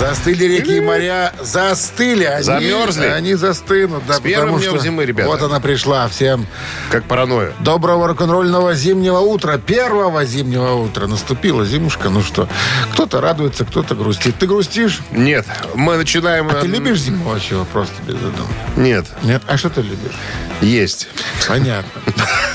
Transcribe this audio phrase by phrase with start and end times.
[0.00, 2.24] Застыли реки и моря, застыли.
[2.24, 3.06] Они, Замерзли?
[3.06, 5.28] Они застынут, да, С первым потому днем что зимы, ребята.
[5.28, 6.46] Вот она пришла всем.
[6.90, 7.52] Как паранойя.
[7.60, 11.06] Доброго рок-н-ролльного зимнего утра, первого зимнего утра.
[11.06, 12.48] Наступила зимушка, ну что,
[12.92, 14.36] кто-то радуется, кто-то грустит.
[14.38, 15.00] Ты грустишь?
[15.10, 16.48] Нет, мы начинаем...
[16.48, 18.48] А ты э, любишь зиму вообще просто без этого?
[18.76, 19.42] Нет, Нет?
[19.46, 20.14] А что ты любишь?
[20.62, 21.08] есть.
[21.46, 22.00] Понятно.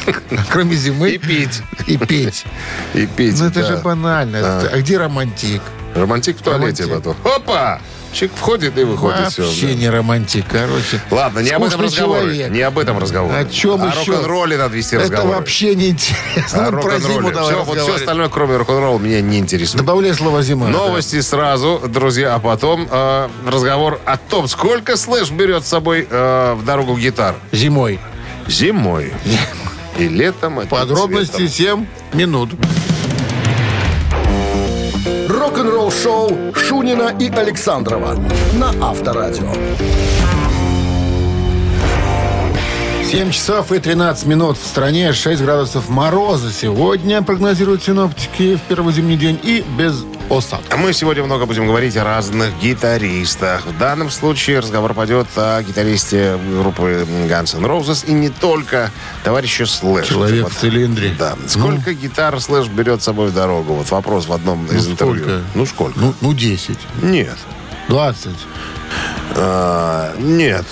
[0.50, 1.12] Кроме зимы.
[1.12, 1.62] И пить.
[1.88, 2.46] И пить.
[2.94, 4.40] И пить, Ну это же банально.
[4.42, 5.62] А где романтик?
[5.96, 7.14] Романтик в туалете Романтик.
[7.24, 7.34] потом.
[7.36, 7.80] Опа!
[8.14, 9.44] Чик входит и выходит все.
[9.44, 11.02] Вообще не романтик, короче.
[11.12, 12.20] Ладно, не об этом Скучный разговор.
[12.22, 12.50] человек.
[12.52, 13.34] Не об этом разговор.
[13.36, 14.12] О чем О еще?
[14.14, 15.36] рок-н-ролле надо вести Это разговор.
[15.36, 16.68] вообще не интересно.
[16.68, 19.84] О Ну, про зиму давай Все, вот все остальное, кроме рок-н-ролла, меня не интересует.
[19.84, 20.68] Добавляй слово «зима».
[20.68, 26.54] Новости сразу, друзья, а потом э, разговор о том, сколько Слэш берет с собой э,
[26.58, 27.36] в дорогу гитар.
[27.52, 27.58] да.
[27.58, 28.00] Зимой.
[28.48, 29.12] Зимой.
[29.98, 30.60] И летом.
[30.60, 31.86] это Подробности цветом.
[32.12, 32.50] 7 минут.
[35.66, 38.16] Рок-н-ролл-шоу Шунина и Александрова
[38.54, 39.52] на Авторадио.
[43.04, 46.52] 7 часов и 13 минут в стране, 6 градусов мороза.
[46.52, 50.74] Сегодня прогнозируют синоптики в первый зимний день и без осадков.
[50.74, 53.66] А Мы сегодня много будем говорить о разных гитаристах.
[53.66, 58.92] В данном случае разговор пойдет о гитаристе группы Guns N' Roses и не только
[59.24, 60.08] товарища Слэш.
[60.08, 60.54] Человек Вот.
[60.54, 61.16] в цилиндре.
[61.18, 61.36] Да.
[61.48, 63.74] Сколько гитар Слэш берет с собой в дорогу?
[63.74, 65.24] Вот вопрос в одном из Ну, интервью.
[65.24, 65.42] сколько?
[65.54, 66.00] Ну, сколько?
[66.00, 67.38] Ну, ну 10, Нет.
[67.88, 68.32] 20,
[69.36, 70.66] А, нет.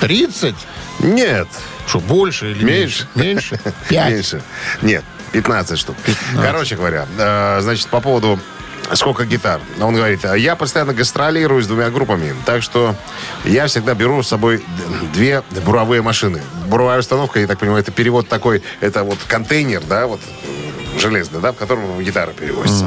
[0.00, 0.54] 30.
[1.00, 1.48] Нет.
[1.86, 3.08] Что, больше или Меньше?
[3.14, 3.58] меньше?
[3.58, 3.74] Меньше?
[3.88, 4.12] 5.
[4.12, 4.42] Меньше.
[4.82, 5.96] Нет, 15 штук.
[6.34, 8.38] Короче говоря, э, значит, по поводу
[8.94, 9.60] сколько гитар.
[9.80, 12.94] Он говорит, я постоянно гастролирую с двумя группами, так что
[13.44, 14.64] я всегда беру с собой
[15.12, 16.40] две буровые машины.
[16.66, 20.20] Буровая установка, я так понимаю, это перевод такой, это вот контейнер, да, вот
[20.98, 22.84] железный, да, в котором гитара перевозится.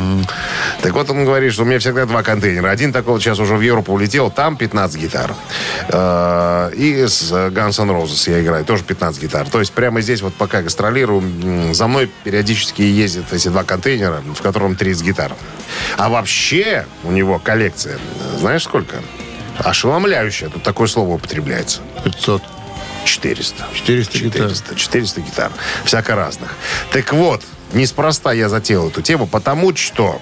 [0.81, 2.69] Так вот он говорит, что у меня всегда два контейнера.
[2.69, 5.33] Один такой вот сейчас уже в Европу улетел, там 15 гитар.
[5.89, 9.49] Э, И с Guns N' Roses я играю, тоже 15 гитар.
[9.49, 14.41] То есть прямо здесь вот пока гастролирую, за мной периодически ездят эти два контейнера, в
[14.41, 15.33] котором 30 гитар.
[15.97, 17.97] А вообще у него коллекция,
[18.37, 18.97] знаешь сколько?
[19.57, 20.49] Ошеломляющая.
[20.49, 21.81] Тут такое слово употребляется.
[22.03, 22.41] 500.
[23.05, 23.63] 400.
[23.73, 24.31] 400 гитар.
[24.49, 25.51] 400, 400 гитар.
[25.85, 26.53] Всяко разных.
[26.91, 27.43] Так вот,
[27.73, 30.19] неспроста я затеял эту тему, потому что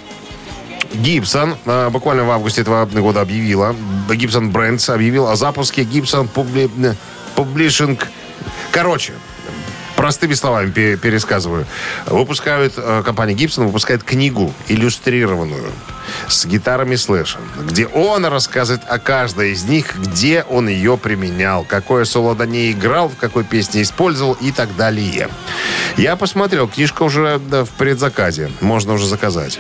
[0.93, 3.75] Гибсон э, буквально в августе этого года объявила,
[4.09, 6.27] Гибсон Брендс объявил о запуске Гибсон
[7.35, 8.01] Publishing.
[8.71, 9.13] Короче,
[9.99, 11.65] простыми словами пе- пересказываю.
[12.05, 15.73] Выпускают, э, компания Гибсон выпускает книгу иллюстрированную
[16.29, 17.37] с гитарами слэша,
[17.67, 22.71] где он рассказывает о каждой из них, где он ее применял, какое соло на ней
[22.71, 25.27] играл, в какой песне использовал и так далее.
[25.97, 29.59] Я посмотрел, книжка уже да, в предзаказе, можно уже заказать.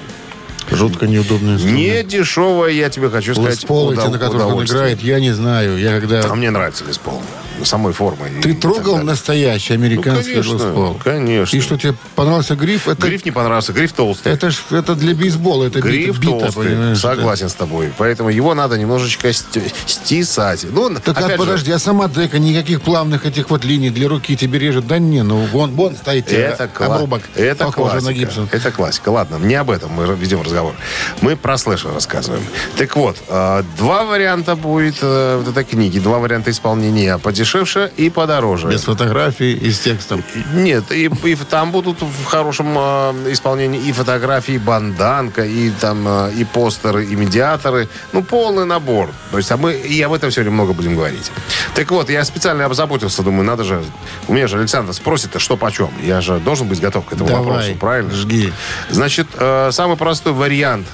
[0.71, 1.79] Жутко неудобный инструмент.
[1.79, 5.31] Не дешевая, я тебе хочу сказать, Лес Пол, удов- на которых он играет, я не
[5.31, 5.77] знаю.
[5.77, 6.21] Я когда...
[6.23, 7.21] А мне нравится Лес Пол.
[7.63, 8.29] Самой формой.
[8.41, 10.99] Ты и трогал настоящий американский Ну, конечно, Лес Пол?
[11.03, 11.57] конечно.
[11.57, 12.87] И что, тебе понравился гриф?
[12.87, 14.31] Это, Гриф не понравился, гриф толстый.
[14.33, 16.99] это ж это для бейсбола, это Гриф бита, бита, толстый, понимаешь?
[16.99, 17.91] согласен с тобой.
[17.97, 20.65] Поэтому его надо немножечко ст- стесать.
[20.71, 24.07] Ну, Так а, опять же, подожди, а сама дека, никаких плавных этих вот линий для
[24.07, 24.87] руки тебе режет?
[24.87, 28.11] Да не, ну вон, вон стоит тебе это, кла- обрубок, это похожий классика.
[28.11, 28.49] на Гибсон.
[28.51, 29.09] Это классика.
[29.09, 30.73] Ладно, не об этом мы ведем разговор.
[31.21, 32.43] Мы про слэша рассказываем.
[32.77, 35.99] Так вот, э, два варианта будет э, вот этой книги.
[35.99, 37.17] Два варианта исполнения.
[37.49, 38.67] Подешевше и подороже.
[38.67, 40.23] Без фотографий и с текстом.
[40.53, 46.07] Нет, и, и там будут в хорошем э, исполнении и фотографии, и банданка, и там
[46.07, 47.89] э, и постеры, и медиаторы.
[48.13, 49.09] Ну, полный набор.
[49.31, 51.31] То есть, а мы и об этом сегодня много будем говорить.
[51.73, 53.83] Так вот, я специально обзаботился, думаю, надо же...
[54.27, 55.89] У меня же Александр спросит, а что почем?
[56.03, 58.13] Я же должен быть готов к этому Давай, вопросу, правильно?
[58.13, 58.53] жги.
[58.91, 60.85] Значит, э, самый простой вариант.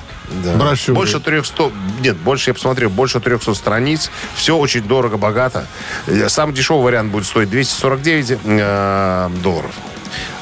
[0.43, 0.55] Да.
[0.55, 0.95] Брошюры.
[0.95, 1.71] Больше 300,
[2.01, 4.09] нет, больше я посмотрел, больше 300 страниц.
[4.35, 5.67] Все очень дорого, богато.
[6.07, 9.71] Э, Самый дешевый вариант будет стоить 249 э, долларов.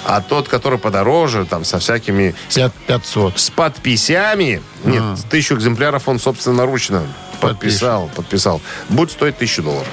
[0.05, 2.35] А тот, который подороже, там, со всякими...
[2.49, 3.39] с- Пят- 500.
[3.39, 7.03] С подписями, нет, тысячу экземпляров он собственноручно
[7.39, 8.61] подписал, подписал.
[8.89, 9.87] Будет стоить тысячу долларов.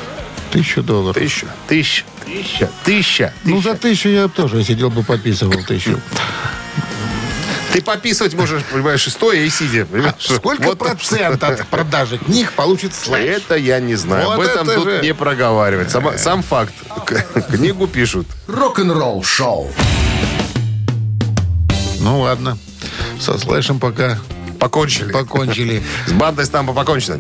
[0.50, 1.16] Тысячу долларов.
[1.16, 3.32] Тысяча, тысяча, тысяча, тысяча.
[3.44, 6.00] Ну, за тысячу я тоже сидел бы подписывал тысячу.
[7.72, 9.86] Ты подписывать можешь, понимаешь, и стоя, и сидя.
[9.86, 10.14] понимаешь?
[10.28, 13.20] А Сколько Вот процент от продажи книг получит слэш?
[13.42, 14.26] Это я не знаю.
[14.26, 15.00] Вот Об этом это тут же.
[15.02, 15.90] не проговаривать.
[15.90, 16.74] Сама- сам факт.
[17.50, 18.26] Книгу пишут.
[18.48, 19.70] Рок-н-ролл шоу.
[22.00, 22.58] Ну, ладно.
[23.20, 24.18] Со слэшем пока
[24.58, 25.12] Покончили.
[25.12, 25.82] покончили.
[26.06, 27.18] С бандой Стампа покончено.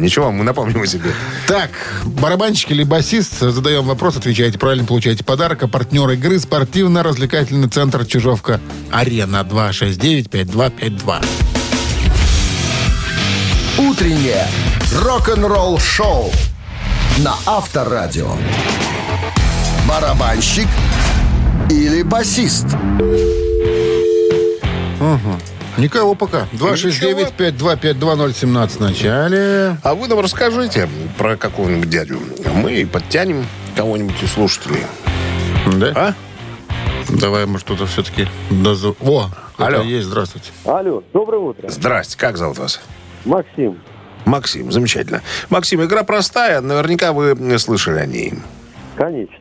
[0.00, 1.12] Ничего, мы напомним о себе.
[1.46, 1.70] Так,
[2.04, 5.62] барабанщик или басист, задаем вопрос, отвечаете правильно, получаете подарок.
[5.62, 11.24] А партнер игры спортивно-развлекательный центр Чижовка-Арена 269-5252.
[13.78, 14.46] Утреннее
[15.02, 16.32] рок-н-ролл-шоу
[17.18, 18.32] на Авторадио.
[19.86, 20.68] Барабанщик
[21.68, 22.66] или басист?
[25.80, 26.46] Никого пока.
[26.52, 29.78] 269-5252017 в начале.
[29.82, 32.20] А вы нам расскажите про какого-нибудь дядю.
[32.54, 33.46] Мы подтянем
[33.76, 34.84] кого-нибудь из слушателей.
[35.78, 35.92] Да?
[35.96, 36.12] А?
[37.08, 38.28] Давай, может, кто-то все-таки...
[38.50, 38.96] Дозов...
[39.00, 39.80] О, Алло.
[39.82, 40.50] есть, здравствуйте.
[40.64, 41.70] Алло, доброе утро.
[41.70, 42.78] Здрасте, как зовут вас?
[43.24, 43.80] Максим.
[44.26, 45.22] Максим, замечательно.
[45.48, 48.34] Максим, игра простая, наверняка вы слышали о ней.
[48.96, 49.34] Конечно.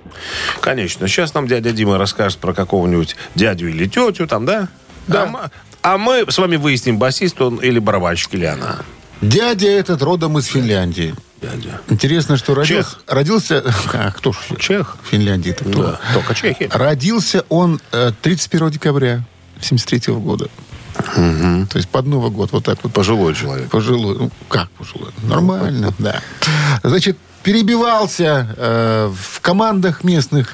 [0.61, 1.09] Конечно.
[1.09, 4.69] Сейчас нам дядя Дима расскажет про какого-нибудь дядю или тетю там, да?
[5.07, 5.23] Да.
[5.23, 5.39] А мы,
[5.81, 8.79] а мы с вами выясним, басист он или барабанщик, или она.
[9.21, 11.15] Дядя этот родом из Финляндии.
[11.41, 11.81] Дядя.
[11.89, 12.91] Интересно, что родился...
[12.91, 13.03] Чех.
[13.07, 13.63] Родился...
[13.93, 14.37] А, кто ж?
[14.59, 14.97] Чех.
[15.03, 15.83] В Финляндии кто?
[15.83, 16.69] Да, только чехи.
[16.71, 19.23] Родился он э, 31 декабря
[19.61, 20.49] 73 года.
[21.15, 22.51] То есть под Новый год.
[22.51, 22.91] Вот так вот.
[22.91, 23.69] Пожилой человек.
[23.69, 24.17] Пожилой.
[24.17, 25.11] Ну, как пожилой?
[25.23, 26.21] Нормально, да.
[26.83, 30.53] Значит, перебивался э, в командах местных,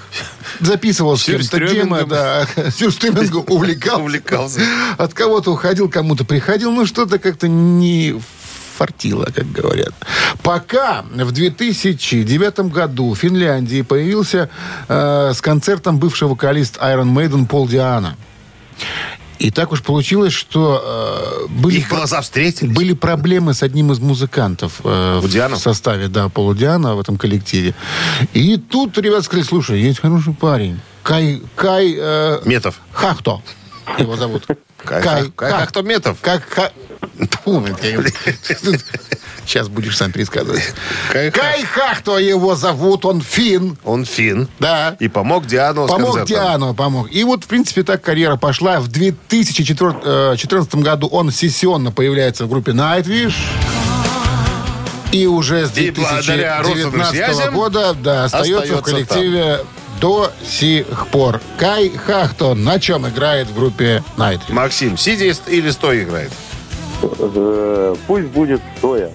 [0.60, 4.02] записывал с кем-то темы, да, сюрстримингом увлекался.
[4.02, 4.62] Увлекался.
[4.98, 8.16] От кого-то уходил, кому-то приходил, ну что-то как-то не
[8.78, 9.94] фартило, как говорят.
[10.44, 14.50] Пока в 2009 году в Финляндии появился
[14.88, 18.18] э, с концертом бывший вокалист Iron Maiden Пол Диана.
[19.40, 20.82] И так уж получилось, что
[21.46, 22.74] э, были, Их глаза встретились.
[22.74, 25.56] были проблемы с одним из музыкантов э, У Диана?
[25.56, 27.74] в составе, да, Пола Диана в этом коллективе.
[28.34, 30.80] И тут ребята сказали, слушай, есть хороший парень.
[31.04, 32.80] Кай, Кай э, Метов.
[32.94, 33.42] Хахто
[34.00, 34.46] его зовут.
[34.78, 36.18] Кай Хах- Кай Хах- Хахто Метов.
[36.22, 36.44] Как
[37.46, 38.00] блин, я-
[39.46, 40.74] Сейчас будешь сам пересказывать.
[41.12, 41.42] Кай Хах.
[41.42, 43.78] Кай Хахто его зовут, он фин.
[43.84, 44.48] Он фин.
[44.60, 44.98] Да.
[45.00, 46.26] И помог Диану Помог.
[46.26, 47.12] Диану, помог.
[47.12, 48.80] И вот, в принципе, так карьера пошла.
[48.80, 53.36] В 2014 году он сессионно появляется в группе Nightwish.
[55.12, 59.60] И уже с И благодаря родственным 2019 связям года да, остается, остается в коллективе
[60.00, 61.42] до сих пор.
[61.58, 64.52] Кай Хахто на чем играет в группе Nightwish?
[64.52, 66.32] Максим, сидя или стоя играет?
[67.02, 69.12] Э, Пусть будет стоя.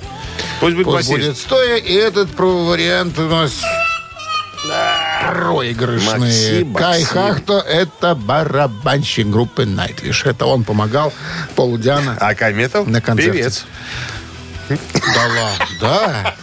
[0.60, 1.26] Пусть будет Пусть басист.
[1.26, 3.52] будет стоя, и этот вариант у нас
[5.26, 6.18] проигрышный.
[6.18, 7.06] Максим, Кай Максим.
[7.06, 10.28] Хахто— это барабанщик группы Nightwish.
[10.28, 11.12] Это он помогал
[11.56, 12.16] Полу Диана.
[12.20, 12.86] А Каметов?
[12.86, 13.32] На концерте.
[13.32, 13.64] Певец.
[14.68, 16.36] Да ладно, да.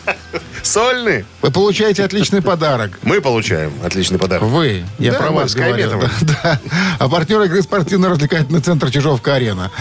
[0.64, 1.26] Сольный.
[1.42, 3.00] Вы получаете отличный подарок.
[3.04, 4.44] Мы получаем отличный подарок.
[4.44, 5.90] Вы, я Да, про вас говорю.
[6.00, 6.10] Да,
[6.44, 6.60] да.
[7.00, 9.72] А партнер игры спортивно-развлекательный центр Чижовка-Арена.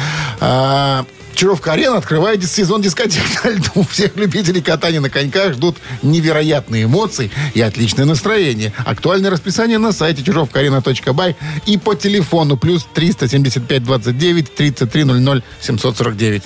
[0.40, 1.05] А,
[1.37, 3.87] Чижовка-Арена открывает сезон дискотек на льду.
[3.90, 8.72] Всех любителей катания на коньках ждут невероятные эмоции и отличное настроение.
[8.84, 11.37] Актуальное расписание на сайте чижовкаарена.бай
[11.67, 16.43] и по телефону плюс 375 29 33 00 749.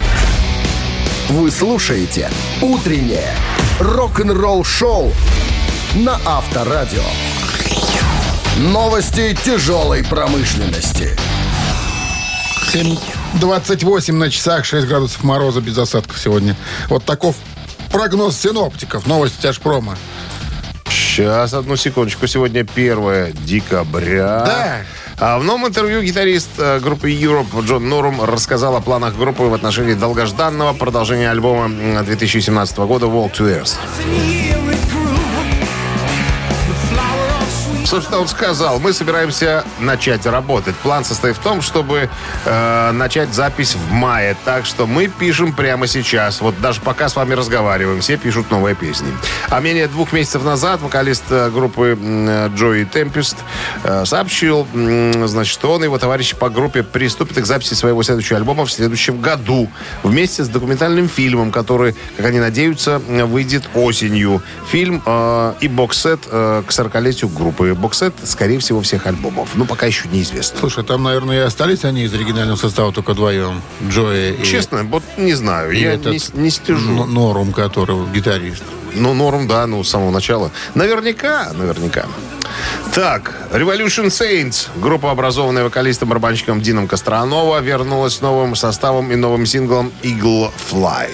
[1.31, 2.29] Вы слушаете
[2.61, 3.37] «Утреннее
[3.81, 5.12] рок-н-ролл-шоу»
[5.94, 7.03] на Авторадио.
[8.59, 11.17] Новости тяжелой промышленности.
[12.73, 16.56] 7.28 на часах, 6 градусов мороза без осадков сегодня.
[16.88, 17.37] Вот таков
[17.91, 19.06] прогноз синоптиков.
[19.06, 19.97] Новости тяжпрома.
[20.88, 22.26] Сейчас, одну секундочку.
[22.26, 24.45] Сегодня 1 декабря.
[24.47, 24.76] Да.
[25.23, 29.53] А в новом интервью гитарист э, группы Europe Джон Норум рассказал о планах группы в
[29.53, 33.77] отношении долгожданного продолжения альбома м, 2017 года «Walk to Earth».
[37.90, 40.76] Собственно, он сказал, мы собираемся начать работать.
[40.76, 42.09] План состоит в том, чтобы
[42.44, 44.37] э, начать запись в мае.
[44.44, 46.40] Так что мы пишем прямо сейчас.
[46.40, 49.09] Вот даже пока с вами разговариваем, все пишут новые песни.
[49.49, 53.38] А менее двух месяцев назад вокалист э, группы э, Джои Темпест
[53.82, 58.04] э, сообщил, м, значит, что он и его товарищи по группе приступят к записи своего
[58.04, 59.68] следующего альбома в следующем году.
[60.04, 64.42] Вместе с документальным фильмом, который, как они надеются, э, выйдет осенью.
[64.70, 67.79] Фильм э, и боксет э, к 40-летию группы.
[67.80, 69.50] Боксет, скорее всего, всех альбомов.
[69.54, 70.58] Ну, пока еще неизвестно.
[70.60, 73.62] Слушай, там, наверное, и остались они из оригинального состава только вдвоем.
[73.88, 75.72] Джои и, Честно, вот не знаю.
[75.72, 77.02] и я этот не, не слежу.
[77.04, 78.62] Н- Норум, который гитарист.
[78.94, 80.50] Ну, норм, да, ну, с самого начала.
[80.75, 82.06] Наверняка, наверняка.
[82.92, 89.92] Так, Revolution Saints, группа, образованная вокалистом-барабанщиком Дином Костронова, вернулась с новым составом и новым синглом
[90.02, 91.08] Eagle Fly.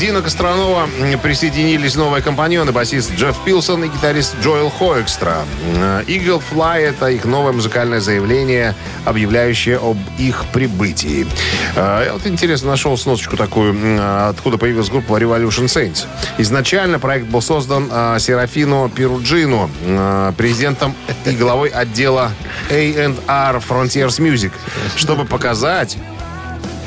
[0.00, 0.88] Дина Костронова
[1.22, 5.44] присоединились новые компаньоны, басист Джефф Пилсон и гитарист Джоэл Хоэкстра.
[5.76, 11.26] Э, Eagle Fly— это их новое музыкальное заявление, объявляющее об их прибытии.
[11.74, 16.06] Э, Я вот интересно нашел сносочку такую, э, откуда появилась группа Revolution Saints.
[16.38, 20.94] Изначально проект был создан э, Серафино Перуджино, э, президентом
[21.26, 22.32] и главой отдела
[22.70, 24.52] A&R Frontiers Music,
[24.96, 25.98] чтобы показать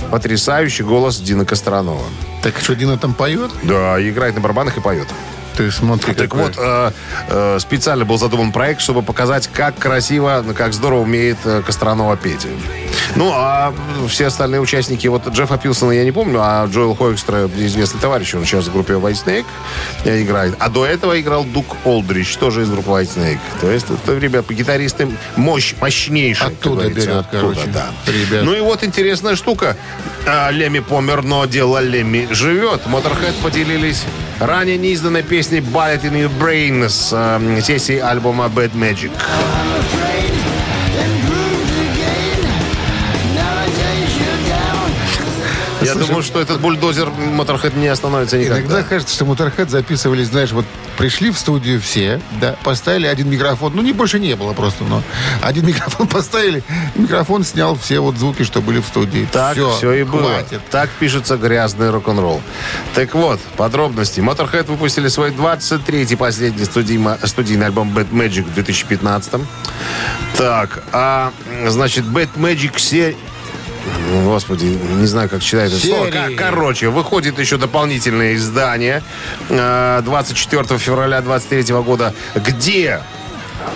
[0.10, 2.02] потрясающий голос Дина Костронова.
[2.42, 3.52] Так что, Дина там поет?
[3.64, 5.08] Да, играет на барабанах и поет.
[5.58, 6.44] Ты смотри, Так какой.
[6.44, 6.92] вот, э,
[7.28, 12.48] э, специально был задуман проект, чтобы показать, как красиво, как здорово умеет э, Костронова петь.
[13.16, 13.74] Ну, а
[14.08, 18.46] все остальные участники, вот Джеффа Пилсона я не помню, а Джоэл Хойкстра, известный товарищ, он
[18.46, 19.46] сейчас в группе White Snake
[20.06, 20.56] э, играет.
[20.60, 23.40] А до этого играл Дук Олдрич, тоже из группы White Snake.
[23.62, 26.48] То есть, это, ребят, гитаристы мощь, мощнейшие.
[26.48, 27.90] Оттуда берет, короче, да.
[28.08, 28.44] ребят.
[28.44, 29.76] Ну и вот интересная штука.
[30.26, 32.82] А, Леми помер, но дело Леми живет.
[32.86, 34.04] Motorhead поделились
[34.40, 39.12] ранее неизданной песней Bullet in Your Brain с э, сессии альбома Bad Magic.
[45.90, 48.60] Я думаю, что этот бульдозер Motorhead не остановится никогда.
[48.60, 50.66] Иногда кажется, что Моторхед записывались, знаешь, вот
[50.98, 55.02] пришли в студию все, да, поставили один микрофон, ну, не больше не было просто, но
[55.42, 56.64] один микрофон поставили,
[56.96, 59.28] микрофон снял все вот звуки, что были в студии.
[59.32, 60.24] Так все, и было.
[60.24, 60.62] хватит.
[60.70, 62.42] Так пишется грязный рок-н-ролл.
[62.96, 64.20] Так вот, подробности.
[64.20, 69.34] Motorhead выпустили свой 23-й последний студийма- студийный альбом Bad Magic в 2015
[70.38, 71.32] Так, а,
[71.68, 73.16] значит, Bad Magic серия...
[74.26, 76.10] Господи, не знаю, как читать это слово.
[76.38, 79.04] Короче, выходит еще дополнительное издание
[79.50, 83.02] э, 24 февраля 23 года, где,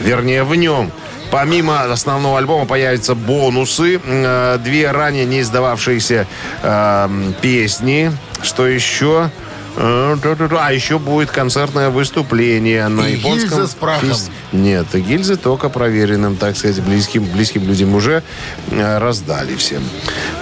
[0.01, 0.91] вернее, в нем
[1.33, 6.27] Помимо основного альбома появятся бонусы, э, две ранее не издававшиеся
[6.61, 7.09] э,
[7.41, 8.11] песни.
[8.43, 9.31] Что еще?
[9.75, 10.15] Э.
[10.59, 14.09] А еще будет концертное выступление на И японском гильза с прахом.
[14.09, 18.21] фес- Нет, гильзы только проверенным, так сказать, близким, близким людям уже
[18.69, 19.83] э, раздали всем.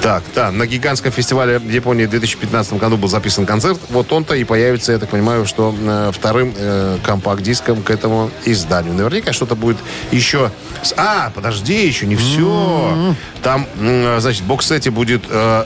[0.02, 3.80] Так, да, на гигантском фестивале в Японии в 2015 году был записан концерт.
[3.90, 8.94] Вот он-то и появится, я так понимаю, что э, вторым э, компакт-диском к этому изданию.
[8.94, 9.78] Наверняка что-то будет
[10.12, 10.52] еще...
[10.84, 13.16] с- А, подожди, еще не все.
[13.44, 15.66] Там, м, значит, в бокс-сете будет э,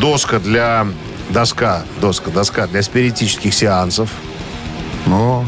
[0.00, 0.86] доска для...
[1.30, 4.08] Доска, доска, доска для спиритических сеансов.
[5.06, 5.44] Ну,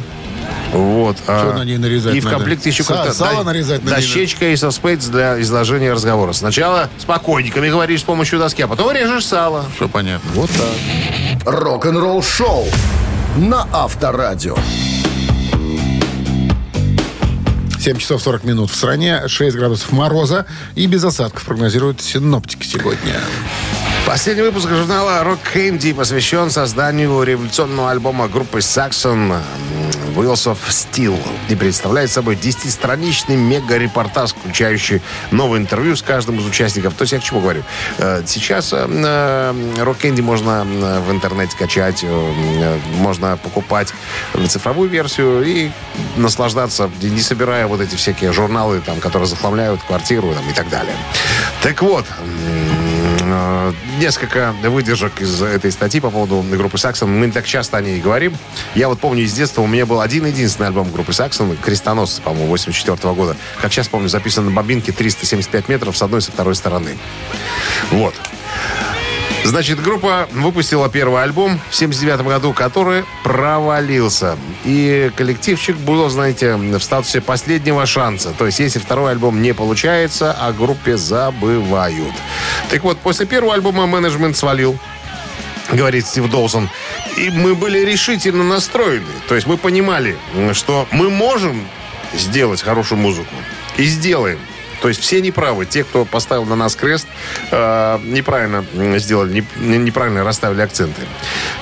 [0.72, 1.16] Вот.
[1.22, 2.36] Что на ней нарезать И в надо?
[2.36, 6.32] комплекте еще Са- как-то сало нарезать на дощечка и соспейтс для изложения разговора.
[6.32, 9.64] Сначала спокойниками говоришь с помощью доски, а потом режешь сало.
[9.76, 10.28] все понятно.
[10.34, 11.52] Вот так.
[11.54, 12.66] Рок-н-ролл шоу
[13.36, 14.56] на Авторадио.
[17.86, 23.14] 7 часов 40 минут в стране, 6 градусов мороза и без осадков прогнозируют синоптики сегодня.
[24.04, 29.36] Последний выпуск журнала Rock Candy посвящен созданию революционного альбома группы Saxon
[30.16, 31.18] Wheels of Steel
[31.48, 36.94] и представляет собой 10-страничный мега-репортаж, включающий новое интервью с каждым из участников.
[36.94, 37.62] То есть я к чему говорю?
[37.98, 42.04] Э, Сейчас э, э, Rock Candy можно э, в интернете качать,
[42.94, 43.92] можно покупать
[44.48, 45.70] цифровую версию и
[46.16, 50.94] наслаждаться, не собирая вот эти всякие журналы, там, которые захламляют квартиру там, и так далее.
[51.62, 52.06] Так вот,
[53.98, 57.10] Несколько выдержек из этой статьи по поводу группы Саксон.
[57.18, 58.36] Мы не так часто о ней говорим.
[58.74, 63.14] Я вот помню из детства, у меня был один-единственный альбом группы Саксон, «Крестоносцы», по-моему, 84
[63.14, 63.36] года.
[63.60, 66.96] Как сейчас помню, записан на бобинке 375 метров с одной и со второй стороны.
[67.90, 68.14] Вот.
[69.46, 74.36] Значит, группа выпустила первый альбом в 79 году, который провалился.
[74.64, 78.32] И коллективчик был, знаете, в статусе последнего шанса.
[78.36, 82.12] То есть, если второй альбом не получается, о группе забывают.
[82.70, 84.76] Так вот, после первого альбома менеджмент свалил
[85.70, 86.68] говорит Стив Доусон.
[87.16, 89.06] И мы были решительно настроены.
[89.28, 90.16] То есть мы понимали,
[90.54, 91.64] что мы можем
[92.14, 93.34] сделать хорошую музыку.
[93.76, 94.40] И сделаем.
[94.86, 95.66] То есть все неправы.
[95.66, 97.08] Те, кто поставил на нас крест,
[97.50, 98.64] э, неправильно
[99.00, 101.02] сделали, не- неправильно расставили акценты.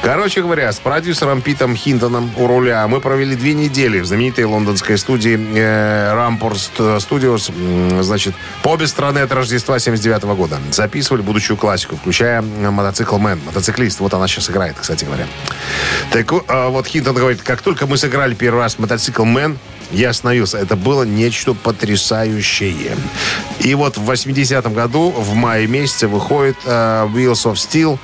[0.02, 4.98] Короче говоря, с продюсером Питом Хинтоном у руля мы провели две недели в знаменитой лондонской
[4.98, 10.58] студии э, Ramport Studios, м, значит, по обе стороны от Рождества 79 года.
[10.70, 14.00] Записывали будущую классику, включая э, мотоцикл Мэн, мотоциклист.
[14.00, 15.26] Вот она сейчас играет, кстати говоря.
[16.10, 19.56] Так э, вот Хинтон говорит, как только мы сыграли первый раз мотоцикл Мэн,
[19.90, 20.58] я остановился.
[20.58, 22.96] Это было нечто потрясающее.
[23.60, 27.98] И вот в 80-м году, в мае месяце, выходит э, Wheels of Steel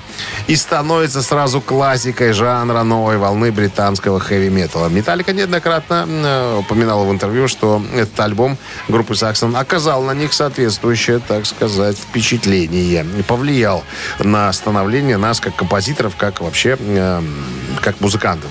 [0.47, 4.89] и становится сразу классикой жанра новой волны британского хэви-металла.
[4.89, 8.59] Металлика неоднократно э, упоминала в интервью, что этот альбом
[8.89, 13.85] группы Саксон оказал на них соответствующее, так сказать, впечатление и повлиял
[14.19, 17.23] на становление нас как композиторов, как вообще э,
[17.81, 18.51] как музыкантов,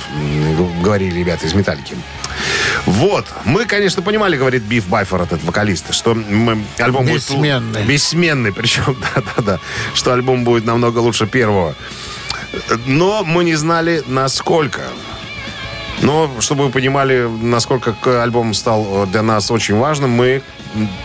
[0.82, 1.96] говорили ребята из Металлики.
[2.86, 3.26] Вот.
[3.46, 7.74] Мы, конечно, понимали, говорит Биф Байфор, этот вокалист, что мы, альбом Бессменный.
[7.74, 7.88] будет...
[7.88, 8.54] Бессменный.
[8.54, 9.60] Причем, да-да-да.
[9.94, 11.76] Что альбом будет намного лучше первого.
[12.86, 14.82] Но мы не знали, насколько.
[16.02, 20.42] Но, чтобы вы понимали, насколько альбом стал э, для нас очень важным, мы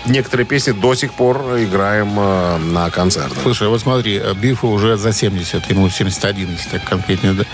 [0.06, 3.38] некоторые песни до сих пор играем э, на концертах.
[3.42, 7.32] Слушай, вот смотри, э, Бифу уже за 70, ему 71, если так конкретнее.
[7.32, 7.44] да.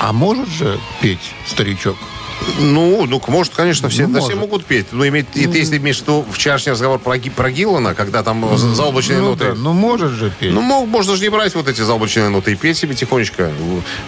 [0.00, 1.96] А может же петь старичок?
[2.60, 4.40] Ну, ну, может, конечно, все, Ну, да, все может.
[4.40, 4.86] могут петь.
[4.92, 8.56] Но иметь, и ты, если имеешь в виду вчерашний разговор про, про Гиллана, когда там
[8.56, 9.50] за- заоблачные ну, ноты...
[9.50, 10.52] да, ну может же петь.
[10.52, 13.50] Ну, Ну, мог- можно же не брать вот эти заоблачные ноты и петь себе тихонечко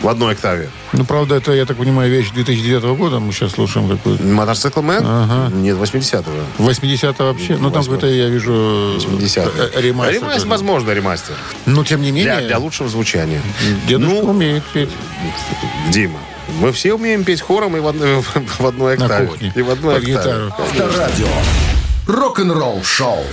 [0.02, 0.70] в, одной октаве.
[0.92, 3.20] Ну, правда, это, я так понимаю, вещь 2009 года.
[3.20, 4.22] Мы сейчас слушаем какую-то.
[4.24, 5.02] Мотоцикл Мэн?
[5.04, 5.54] Ага.
[5.54, 6.64] Нет, 80-го.
[6.64, 7.56] 80 вообще.
[7.56, 8.92] Ну, там какой-то, я вижу...
[8.94, 10.22] 80 э, э, Ремастер.
[10.22, 11.34] Ремастер, возможно, ремастер.
[11.66, 13.40] Но, тем не менее, Для, для лучшего звучания.
[13.88, 14.90] дедушка Ну, умеет петь.
[15.90, 16.18] Дима,
[16.58, 18.22] мы все умеем петь хором и в одной,
[18.58, 19.26] в одной На октаве.
[19.28, 19.52] кухне.
[19.54, 20.52] И в одной Под октаве.
[20.58, 21.28] Авторадио.
[22.06, 23.24] Рок-н-ролл шоу.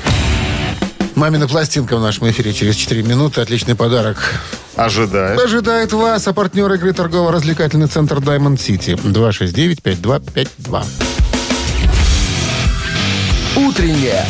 [1.15, 3.41] Мамина пластинка в нашем эфире через 4 минуты.
[3.41, 4.17] Отличный подарок.
[4.75, 5.39] Ожидает.
[5.39, 8.95] Ожидает вас, а партнер игры торгово-развлекательный центр Diamond City.
[9.01, 10.85] 269-5252.
[13.55, 14.23] Утреннее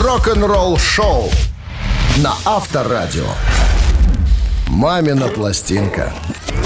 [0.00, 1.30] рок-н-ролл шоу
[2.18, 3.26] на Авторадио.
[4.68, 6.12] Мамина пластинка.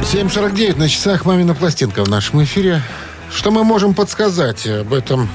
[0.01, 2.83] 7.49 на часах «Мамина пластинка» в нашем эфире.
[3.31, 5.29] Что мы можем подсказать об этом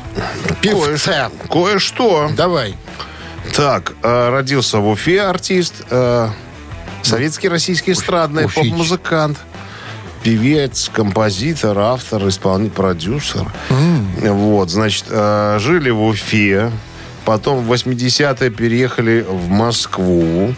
[0.62, 1.30] певце?
[1.30, 2.30] Кое- Кое-что.
[2.36, 2.76] Давай.
[3.56, 6.30] Так, э, родился в Уфе артист, э,
[7.02, 9.38] советский российский эстрадный поп-музыкант,
[10.22, 13.46] певец, композитор, автор, исполнитель, продюсер.
[14.22, 16.72] Вот, значит, э, жили в Уфе,
[17.26, 20.54] потом в 80-е переехали в Москву.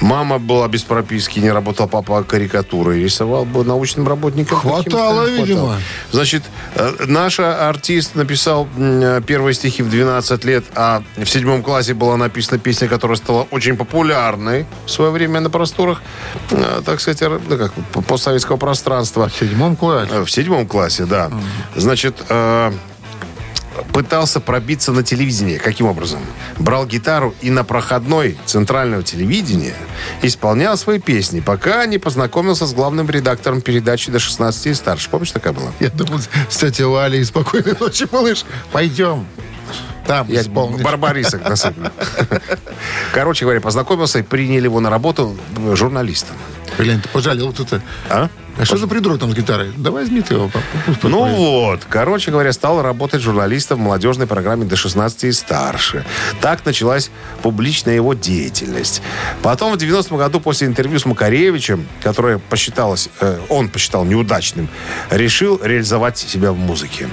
[0.00, 4.58] Мама была без прописки, не работала, папа карикатуры рисовал, был научным работником.
[4.58, 5.76] Хватало, видимо.
[6.12, 6.42] Значит,
[6.74, 12.16] э, наш артист написал э, первые стихи в 12 лет, а в седьмом классе была
[12.16, 16.02] написана песня, которая стала очень популярной в свое время на просторах,
[16.50, 19.28] э, так сказать, р- ну, как, по- постсоветского пространства.
[19.28, 20.22] В седьмом классе.
[20.24, 21.30] В седьмом классе, да.
[21.76, 22.16] Значит,
[23.92, 25.58] пытался пробиться на телевидение.
[25.58, 26.20] Каким образом?
[26.58, 29.74] Брал гитару и на проходной центрального телевидения
[30.22, 35.08] исполнял свои песни, пока не познакомился с главным редактором передачи до 16 и старше.
[35.10, 35.72] Помнишь, такая была?
[35.80, 38.44] Я думал, с тетей Валей спокойной ночи, малыш.
[38.72, 39.26] Пойдем.
[40.06, 40.82] Там Я исполнишь.
[40.82, 41.92] Барбарисок, на.
[43.12, 45.36] Короче говоря, познакомился и приняли его на работу
[45.74, 46.34] журналистом.
[46.76, 47.68] Блин, ты пожалел тут.
[48.10, 48.28] А?
[48.58, 49.72] А что за придурок там с гитарой?
[49.76, 50.50] Да возьми ты его.
[51.04, 56.04] Ну вот, короче говоря, стал работать журналистом в молодежной программе до 16 и старше.
[56.40, 57.10] Так началась
[57.42, 59.00] публичная его деятельность.
[59.42, 64.68] Потом в 90-м году после интервью с Макаревичем, которое посчиталось, э, он посчитал неудачным,
[65.10, 67.08] решил реализовать себя в музыке.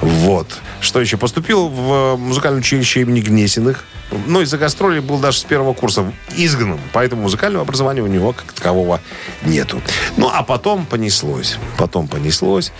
[0.00, 0.48] Вот.
[0.80, 1.18] Что еще?
[1.18, 3.84] Поступил в музыкальное училище имени Гнесиных.
[4.26, 6.78] Ну, из-за гастролей был даже с первого курса изгнан.
[6.92, 9.00] Поэтому музыкального образования у него как такового
[9.42, 9.80] нету.
[10.16, 11.58] Ну, а потом понеслось.
[11.76, 12.72] Потом понеслось.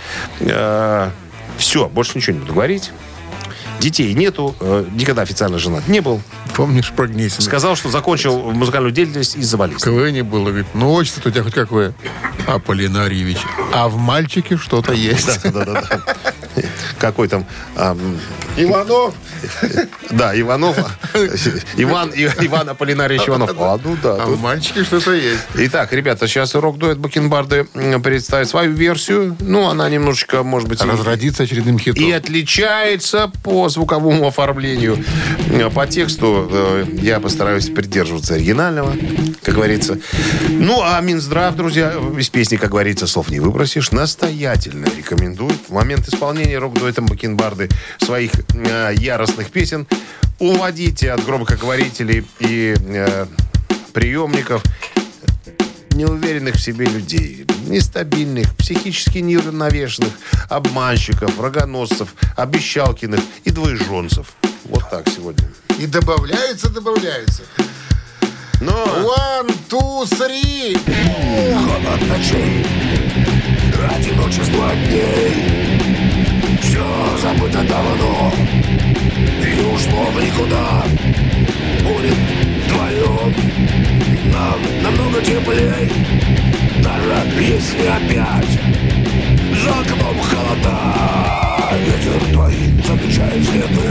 [1.57, 2.91] все, больше ничего не буду говорить.
[3.79, 4.55] Детей нету.
[4.59, 6.21] э, никогда официально женат не был.
[6.55, 7.41] Помнишь про Гнесина?
[7.41, 9.83] Сказал, что закончил музыкальную деятельность из-за В болезни.
[9.83, 10.47] КВН было.
[10.47, 11.93] Говорит, ну, отчество у тебя хоть какое?
[12.47, 13.37] Аполлинарьевич.
[13.73, 15.43] А в мальчике что-то есть.
[15.43, 16.01] Да-да-да.
[16.99, 17.45] Какой там...
[17.75, 18.19] ам,
[18.57, 19.13] Иванов.
[20.11, 20.77] да, Иванов.
[21.77, 23.51] Иван, Иван Аполлинарьевич Иванов.
[23.59, 24.15] А, ну да.
[24.23, 25.41] А в мальчике что-то есть.
[25.55, 29.35] Итак, ребята, сейчас рок-дуэт Бакенбарды м, представит свою версию.
[29.39, 32.03] Ну, она немножечко, может быть, Разродиться очередным хитом.
[32.03, 35.03] и отличается по звуковому оформлению.
[35.73, 38.93] По тексту э, я постараюсь придерживаться оригинального,
[39.45, 39.99] как говорится.
[40.49, 46.07] Ну, а Минздрав, друзья, из песни, как говорится, слов не выбросишь, настоятельно рекомендует в момент
[46.07, 49.87] исполнения рок-дуэтом Бакенбарды своих э, яростных песен
[50.39, 53.25] уводите от громкоговорителей и э,
[53.93, 54.63] приемников
[55.91, 60.11] неуверенных в себе людей, нестабильных, психически неравновешенных,
[60.49, 64.27] обманщиков, рогоносцев, обещалкиных и двоеженцев.
[64.65, 65.47] Вот так сегодня.
[65.79, 67.43] И добавляются, добавляются.
[68.65, 70.75] Но One, two, three.
[73.95, 75.33] Одиночество дней.
[76.61, 76.83] Все
[77.21, 78.33] забыто давно.
[79.39, 80.83] И ушло в никуда.
[81.83, 82.17] Будет
[82.65, 83.35] вдвоем
[84.33, 85.91] Нам намного теплей.
[86.81, 88.59] Даже если опять
[89.63, 91.44] За окном холода
[91.83, 93.89] Ветер твои замечает следы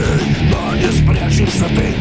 [0.49, 1.93] Но не спрячешься ты.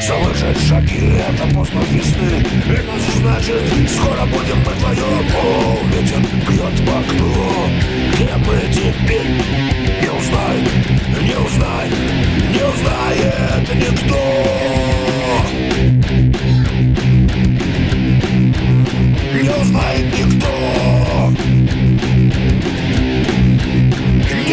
[0.00, 2.42] Слышать шаги, это после весны.
[2.70, 7.32] Это значит, скоро будем мы вдвоем О, ветер бьет в окно
[8.14, 9.30] Где мы теперь?
[10.00, 10.68] Не узнает,
[11.22, 11.92] не узнает,
[12.50, 14.22] не узнает никто.
[19.42, 20.93] Не узнает никто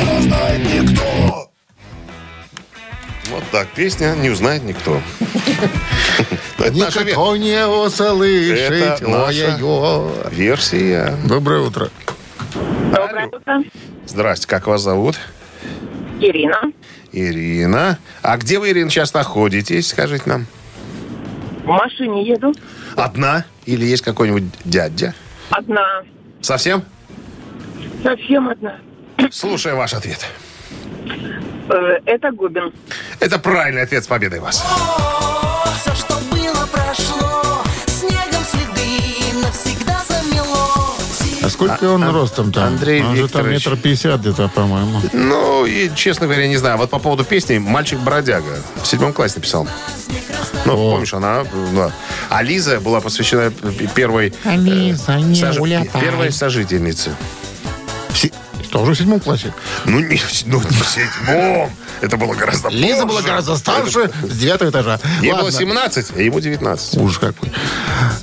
[0.02, 1.50] Не узнает никто
[3.30, 5.00] Вот так, песня не узнает никто.
[6.60, 8.72] Никто не услышит.
[8.72, 11.16] Это версия.
[11.28, 11.90] Доброе утро.
[12.92, 13.64] Доброе утро.
[14.06, 15.16] Здрасте, как вас зовут?
[16.20, 16.72] Ирина.
[17.12, 17.98] Ирина.
[18.22, 20.46] А где вы, Ирина, сейчас находитесь, скажите нам?
[21.64, 22.54] В машине еду.
[22.96, 23.46] Одна?
[23.66, 25.14] Или есть какой-нибудь дядя?
[25.50, 26.04] Одна.
[26.42, 26.84] Совсем?
[28.04, 28.78] Совсем одна.
[29.30, 30.26] Слушаем ваш ответ.
[31.70, 32.74] Э, Это Губин.
[33.20, 34.64] Это правильный ответ с победой вас.
[35.82, 40.96] Все, что было, прошло, снегом следы навсегда замело.
[41.44, 42.66] А сколько он ростом там?
[42.66, 43.66] Андрей он же там Викторович.
[43.66, 45.02] метр пятьдесят где-то, по-моему.
[45.14, 46.78] Ну, и, честно говоря, не знаю.
[46.78, 49.68] Вот по поводу песни «Мальчик-бродяга» в седьмом классе написал.
[50.66, 51.44] Ну, помнишь, она...
[51.74, 51.92] да.
[52.30, 53.52] А Лиза была посвящена
[53.96, 54.34] первой...
[54.44, 55.58] А Лиза, не сож-.
[56.00, 57.16] Первой сожительнице.
[58.72, 59.54] Тоже в седьмом классе.
[59.86, 61.70] Ну, не, ну, не в седьмом.
[62.00, 63.06] Это было гораздо Лиза позже.
[63.08, 65.00] была гораздо старше, с девятого этажа.
[65.22, 65.60] Ей было Ладно.
[65.60, 66.98] 17, а ему 19.
[66.98, 67.52] Ужас какой.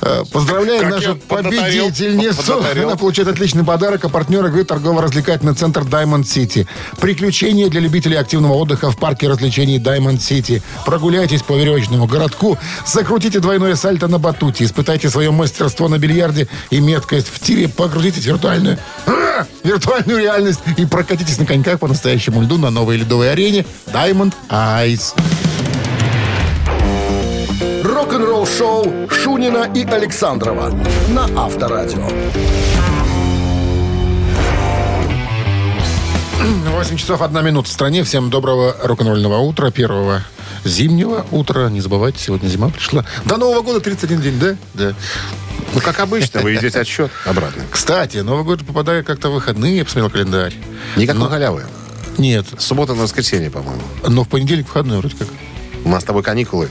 [0.03, 2.37] Э, Поздравляем Как нашу я поднаторел, победительницу.
[2.55, 2.89] поднаторел.
[2.89, 4.05] Она получает отличный подарок.
[4.05, 6.67] А партнер игры торгово-развлекательный центр Diamond City.
[7.01, 10.63] Приключения для любителей активного отдыха в парке развлечений Diamond City.
[10.85, 16.81] Прогуляйтесь по веревочному городку, закрутите двойное сальто на батуте, испытайте свое мастерство на бильярде и
[16.81, 22.43] меткость в тире, погрузитесь в виртуальную, а, виртуальную реальность и прокатитесь на коньках по настоящему
[22.43, 25.15] льду на новой ледовой арене Diamond Ice.
[27.85, 30.71] Рок-н-ролл-шоу Шунина и Александрова
[31.09, 32.09] на Авторадио.
[36.41, 38.05] 8 часов 1 минута в стране.
[38.05, 39.71] Всем доброго рок-н-ролльного утра.
[39.71, 40.23] Первого
[40.65, 41.69] зимнего утра.
[41.69, 43.05] Не забывайте, сегодня зима пришла.
[43.25, 44.57] До Нового года 31 день, да?
[44.75, 44.93] Да.
[45.75, 47.63] Ну, как обычно, вы ведете отсчет обратно.
[47.71, 50.55] Кстати, Новый год попадает как-то в выходные, я посмотрел календарь.
[50.97, 51.65] Никакой Но- халявы.
[52.19, 53.81] Нет, Суббота на воскресенье, по-моему.
[54.07, 55.29] но в понедельник выходной вроде как.
[55.85, 56.69] У нас с тобой каникулы.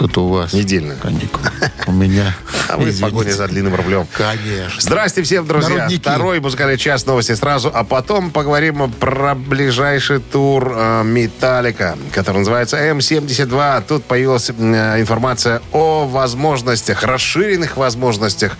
[0.00, 0.52] Это у вас.
[0.52, 0.94] Недельно.
[0.96, 1.50] Каникулы.
[1.86, 2.34] У меня.
[2.68, 4.06] А вы в погоне за длинным рублем.
[4.12, 4.80] Конечно.
[4.80, 5.76] Здрасте всем, друзья.
[5.76, 6.00] Народники.
[6.00, 12.76] Второй музыкальный час новости сразу, а потом поговорим про ближайший тур э, Металлика, который называется
[12.78, 13.84] М72.
[13.88, 14.52] Тут появилась э,
[15.00, 18.56] информация о возможностях, расширенных возможностях,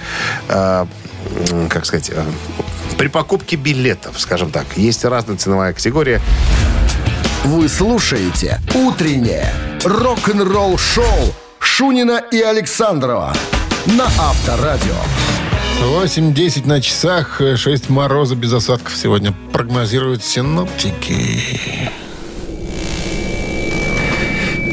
[0.48, 0.86] э,
[1.68, 2.10] как сказать,
[3.00, 4.66] при покупке билетов, скажем так.
[4.76, 6.20] Есть разная ценовая категория.
[7.44, 9.50] Вы слушаете «Утреннее
[9.82, 13.32] рок-н-ролл-шоу» Шунина и Александрова
[13.86, 14.92] на Авторадио.
[15.80, 21.79] 8-10 на часах, 6 мороза без осадков сегодня прогнозируют синоптики.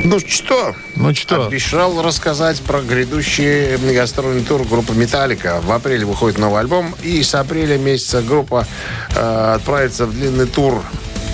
[0.10, 0.74] Ну что?
[0.96, 1.48] Ну что?
[1.48, 5.60] Обещал рассказать про грядущий гастрольный тур группы «Металлика».
[5.62, 8.65] В апреле выходит новый альбом, и с апреля месяца группа
[9.13, 10.82] э, отправится в длинный тур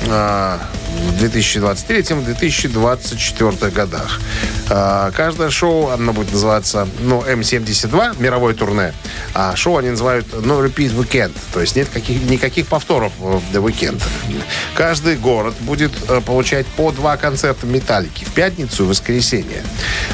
[0.08, 0.58] э,
[0.94, 4.20] в 2023-2024 годах.
[4.70, 8.94] Э, каждое шоу, оно будет называться, ну, М72, мировое турне,
[9.34, 14.00] а шоу они называют No Repeat Weekend, то есть нет каких, никаких повторов The Weekend.
[14.76, 19.64] Каждый город будет э, получать по два концерта «Металлики» в пятницу и воскресенье.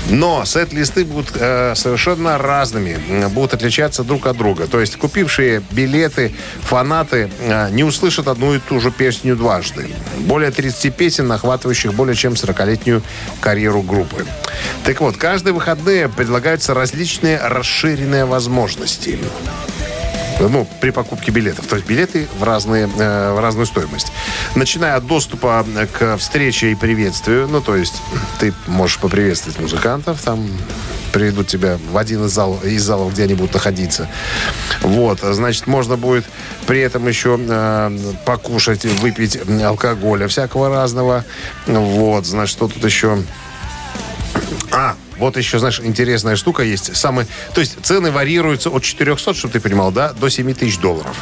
[0.09, 4.67] Но сет-листы будут э, совершенно разными, будут отличаться друг от друга.
[4.67, 9.89] То есть купившие билеты фанаты э, не услышат одну и ту же песню дважды.
[10.19, 13.01] Более 30 песен, охватывающих более чем 40-летнюю
[13.41, 14.25] карьеру группы.
[14.83, 19.19] Так вот, каждые выходные предлагаются различные расширенные возможности
[20.39, 21.67] ну, при покупке билетов.
[21.67, 24.11] То есть билеты в, разные, э, в разную стоимость.
[24.55, 25.65] Начиная от доступа
[25.97, 27.47] к встрече и приветствию.
[27.47, 28.01] Ну, то есть
[28.39, 30.49] ты можешь поприветствовать музыкантов, там
[31.11, 34.09] приведут тебя в один из, зал, из залов, где они будут находиться.
[34.81, 36.25] Вот, значит, можно будет
[36.67, 41.25] при этом еще э, покушать, выпить алкоголя всякого разного.
[41.67, 43.23] Вот, значит, что тут еще...
[44.71, 46.95] А, вот еще, знаешь, интересная штука есть.
[46.95, 51.15] Самый, то есть цены варьируются от 400, чтобы ты понимал, да, до 7 тысяч долларов.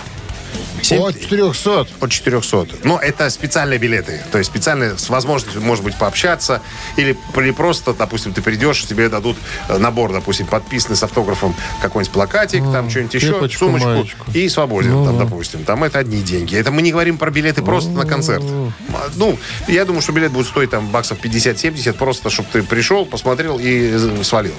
[0.87, 1.85] Семь- От 400.
[1.99, 2.67] по 400.
[2.83, 4.21] Но это специальные билеты.
[4.31, 6.61] То есть специальные с возможностью, может быть, пообщаться.
[6.95, 9.35] Или, или просто, допустим, ты придешь, тебе дадут
[9.67, 13.87] э, набор, допустим, подписанный с автографом какой-нибудь плакатик, там что-нибудь еще, сумочку.
[13.89, 14.25] маечку.
[14.33, 15.63] И свободен, там, допустим.
[15.65, 16.55] Там это одни деньги.
[16.55, 18.43] Это мы не говорим про билеты просто на концерт.
[18.43, 23.05] А, Ну, я думаю, что билет будет стоить там баксов 50-70, просто чтобы ты пришел,
[23.05, 24.53] посмотрел и э, свалил.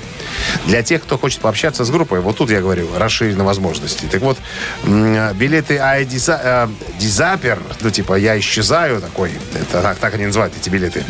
[0.67, 4.05] Для тех, кто хочет пообщаться с группой, вот тут я говорю, расширены возможности.
[4.11, 4.39] Так вот,
[4.85, 5.79] м, билеты
[6.19, 11.05] iDisa- э, Дизапер, ну, типа, я исчезаю такой, это так, так они называют, эти билеты.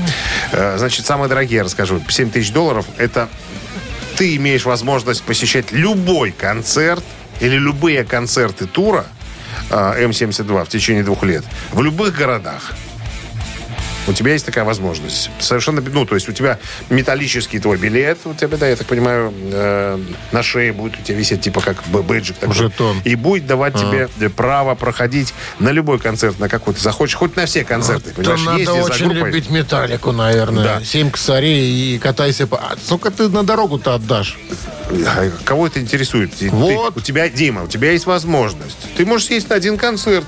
[0.53, 3.29] Э, Значит, самые дорогие, расскажу, 7 тысяч долларов, это
[4.17, 7.05] ты имеешь возможность посещать любой концерт
[7.41, 9.07] или любые концерты тура
[9.71, 12.73] э, М-72 в течение двух лет в любых городах.
[14.09, 15.31] У тебя есть такая возможность.
[15.39, 19.33] Совершенно, ну, то есть у тебя металлический твой билет, у тебя, да, я так понимаю,
[19.53, 20.01] э,
[20.33, 22.55] на шее будет у тебя висеть типа как бэджик такой.
[22.55, 23.01] Жетон.
[23.05, 27.37] И будет давать тебе э, право проходить на любой концерт, на какой ты захочешь, хоть
[27.37, 28.11] на все концерты.
[28.11, 30.65] То понимаешь, надо езди за очень любить металлику, наверное.
[30.65, 30.85] Да.
[30.85, 32.57] Семь косарей и катайся по...
[32.57, 34.39] А сколько ты на дорогу-то отдашь?
[35.07, 36.33] А Кого это интересует?
[36.51, 36.95] Вот.
[36.95, 38.79] ты- у тебя, Дима, у тебя есть возможность.
[38.97, 40.25] Ты можешь съесть на один концерт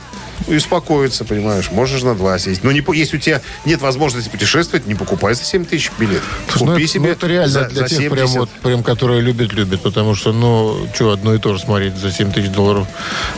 [0.49, 1.71] и успокоиться, понимаешь.
[1.71, 2.65] Можешь на два съесть.
[2.65, 6.23] Но не, по- если у тебя нет возможности путешествовать, не покупай за 7 тысяч билет.
[6.49, 8.37] Слушай, ну Купи это, себе ну, это реально за, для за тех, прям, 70.
[8.39, 9.81] вот, прям, которые любят, любят.
[9.83, 12.87] Потому что, ну, что, одно и то же смотреть за 7 тысяч долларов.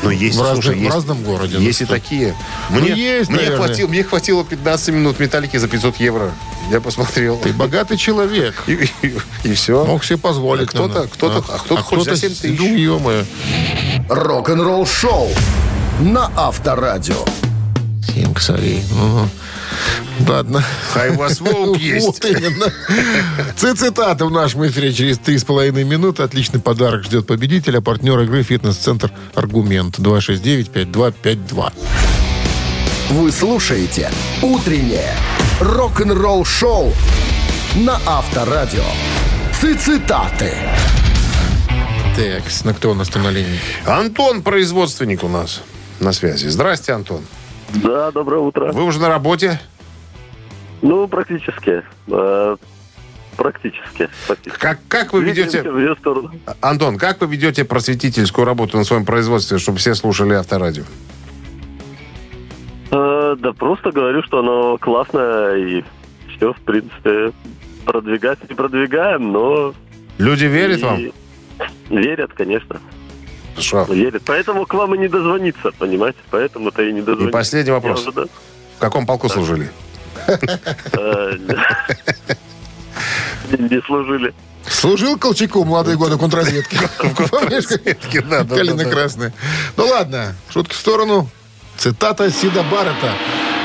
[0.03, 1.59] Ну, есть, в, разном, слушай, есть, в разном городе.
[1.59, 1.95] ну, Есть и что.
[1.95, 2.35] такие.
[2.71, 3.57] Ну, Мне, есть, мне, наверное.
[3.67, 6.31] хватило, мне хватило 15 минут металлики за 500 евро.
[6.71, 7.37] Я посмотрел.
[7.39, 8.63] Ты богатый человек.
[8.67, 8.89] И,
[9.45, 9.85] и, все.
[9.85, 10.69] Мог себе позволить.
[10.69, 12.59] А кто-то- кто-то- а кто-то хоть за 7 тысяч.
[12.59, 13.25] Ну, ё-моё.
[14.09, 15.29] Рок-н-ролл шоу
[16.01, 17.25] на Авторадио.
[18.15, 18.83] Семь косарей.
[18.91, 19.29] Угу.
[20.29, 20.63] Ладно.
[20.93, 22.07] Хай у вас волк есть.
[22.07, 22.73] Вот именно.
[23.57, 26.23] Цитаты в нашем эфире через три с половиной минуты.
[26.23, 27.81] Отличный подарок ждет победителя.
[27.81, 29.99] Партнер игры «Фитнес-центр Аргумент».
[29.99, 31.73] 269-5252.
[33.11, 34.11] Вы слушаете
[34.43, 35.15] «Утреннее
[35.61, 36.93] рок-н-ролл шоу»
[37.75, 38.85] на Авторадио.
[39.61, 40.53] Цитаты.
[42.17, 43.61] Так, ну кто у нас там на линии?
[43.87, 45.63] Антон, производственник у нас
[46.03, 46.49] на связи.
[46.49, 47.23] Здрасте, Антон.
[47.75, 48.73] Да, доброе утро.
[48.73, 49.61] Вы уже на работе?
[50.83, 51.83] Ну, практически.
[52.09, 52.57] Э,
[53.37, 54.09] практически.
[54.27, 54.61] практически.
[54.61, 55.65] Как, как вы ведете...
[56.61, 60.85] Антон, как вы ведете просветительскую работу на своем производстве, чтобы все слушали авторадио?
[62.91, 65.85] Э, да просто говорю, что оно классное и
[66.37, 67.33] все, в принципе,
[67.87, 69.73] продвигать не продвигаем, но...
[70.19, 71.01] Люди верят и- вам?
[71.91, 72.81] Верят, конечно,
[73.55, 73.85] Хорошо.
[73.93, 74.23] верят.
[74.27, 76.19] Поэтому к вам и не дозвониться, понимаете?
[76.31, 77.29] Поэтому-то и не дозвониться.
[77.29, 78.01] И последний вопрос.
[78.03, 78.25] Уже, да,
[78.77, 79.71] В каком полку служили?
[80.27, 81.37] э,
[83.59, 84.33] не- служили.
[84.67, 86.77] Служил Колчаку в молодые годы контрразведки.
[88.29, 89.33] Да, да, да, Калино-красные.
[89.77, 91.29] Ну ладно, шутки в сторону.
[91.79, 93.13] Цитата Сида Баррета,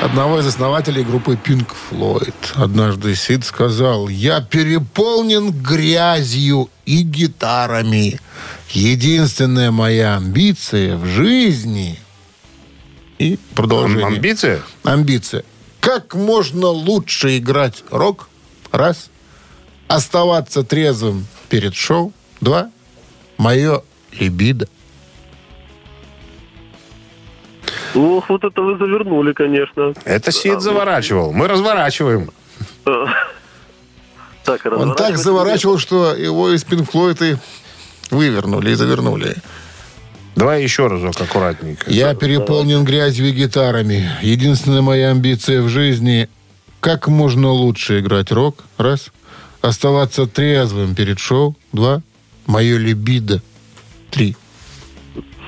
[0.02, 2.34] одного из основателей группы Pink Floyd.
[2.56, 8.20] Однажды Сид сказал, «Я переполнен грязью и гитарами.
[8.72, 12.00] Единственная моя амбиция в жизни...»
[13.20, 14.06] И продолжение.
[14.06, 14.62] Амбиция?
[14.84, 15.44] Амбиция.
[15.80, 18.30] Как можно лучше играть рок?
[18.72, 19.10] Раз.
[19.88, 22.14] Оставаться трезвым перед шоу.
[22.42, 22.70] Два.
[23.38, 23.82] Мое
[24.12, 24.68] либидо.
[27.95, 29.93] Ох, вот это вы завернули, конечно.
[30.06, 31.32] Это Сид заворачивал.
[31.32, 32.32] Мы разворачиваем.
[34.43, 37.36] Так, Он так заворачивал, что его из Floyd и
[38.15, 39.36] вывернули и завернули.
[40.38, 41.91] Давай еще разок аккуратненько.
[41.91, 44.10] Я переполнен грязью и гитарами.
[44.21, 46.30] Единственная моя амбиция в жизни–
[46.80, 48.63] как можно лучше играть рок.
[48.78, 49.12] Раз.
[49.62, 51.56] Оставаться трезвым перед шоу.
[51.73, 52.02] Два.
[52.45, 53.41] Мое либидо.
[54.12, 54.38] Три.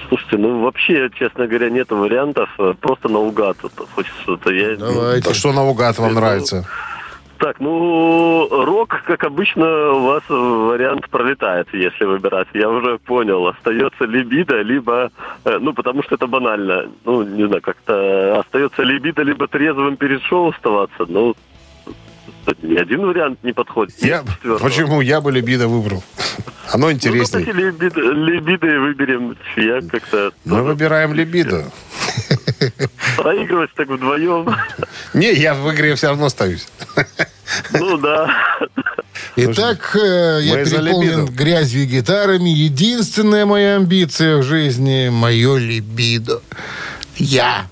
[0.09, 2.49] Слушайте, ну вообще, честно говоря, нет вариантов.
[2.57, 3.57] э, Просто наугад.
[3.95, 4.51] Хочется что-то.
[4.51, 4.75] Я...
[4.75, 5.29] Давайте.
[5.29, 6.67] А Что наугад вам нравится?
[7.37, 12.49] Так, ну, рок, как обычно, у вас вариант пролетает, если выбирать.
[12.53, 15.09] Я уже понял, остается либидо, либо,
[15.45, 16.87] э, ну, потому что это банально.
[17.05, 21.05] Ну, не знаю, как-то остается либидо, либо трезвым перед шоу оставаться.
[21.07, 21.33] Ну,
[22.61, 23.95] ни один вариант не подходит.
[24.03, 24.23] Я,
[24.59, 26.03] почему я бы либидо выбрал?
[26.71, 27.45] Оно Ну, интереснее.
[27.45, 29.37] давайте либидо, либидо выберем.
[29.55, 31.65] Я как-то Мы выбираем либидо.
[33.17, 34.55] проигрывать так вдвоем.
[35.13, 36.67] Не, я в игре все равно остаюсь.
[37.73, 38.29] Ну, да.
[39.35, 42.49] Итак, э, я переполнен грязью и гитарами.
[42.49, 46.41] Единственная моя амбиция в жизни– мое либидо.
[47.17, 47.65] Я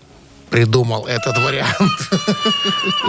[0.62, 1.76] придумал этот вариант.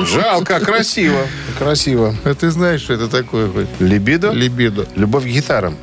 [0.06, 1.26] Жалко, красиво.
[1.58, 2.14] Красиво.
[2.24, 3.50] А ты знаешь, что это такое?
[3.80, 4.32] Либидо?
[4.32, 4.86] Либидо.
[4.96, 5.76] Любовь к гитарам.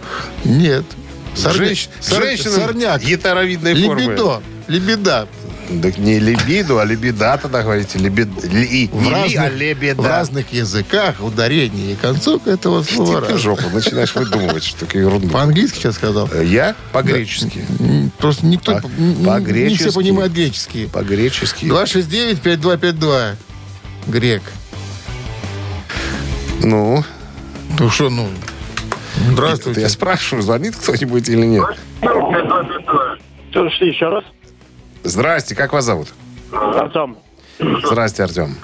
[0.43, 0.85] Нет.
[1.35, 3.01] Женщ- сор- Женщинам Сорняк.
[3.01, 4.01] гитаровидной формы.
[4.03, 4.41] Либидо.
[4.67, 5.27] Либеда.
[5.81, 7.97] Так не либиду, а либеда тогда говорите.
[7.97, 8.27] Либид...
[8.43, 8.87] Ли...
[8.93, 10.01] В Не ли, разных, а лебеда.
[10.01, 15.29] в разных языках ударение и концовка этого слова Ты жопу начинаешь выдумывать, что такое ерунду.
[15.29, 16.29] По-английски сейчас сказал.
[16.31, 17.65] Э, Я по-гречески.
[18.17, 20.87] Просто никто, По- не все понимают греческий.
[20.87, 21.65] По-гречески.
[21.65, 23.35] 269-5252.
[24.07, 24.41] Грек.
[26.61, 27.03] Ну,
[27.79, 28.29] Ну что, ну,
[29.31, 29.81] здравствуйте.
[29.81, 31.65] я спрашиваю, звонит кто-нибудь или нет?
[33.51, 34.23] Что, еще раз?
[35.03, 36.07] Здрасте, как вас зовут?
[36.51, 37.17] Артем.
[37.59, 38.57] Здрасте, Артем.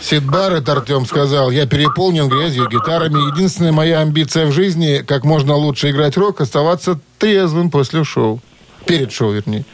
[0.00, 3.30] Сид Барретт, Артем, сказал, я переполнен грязью, гитарами.
[3.32, 8.40] Единственная моя амбиция в жизни, как можно лучше играть рок, оставаться трезвым после шоу.
[8.86, 9.64] Перед шоу, вернее.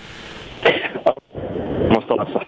[1.90, 2.40] Оставаться.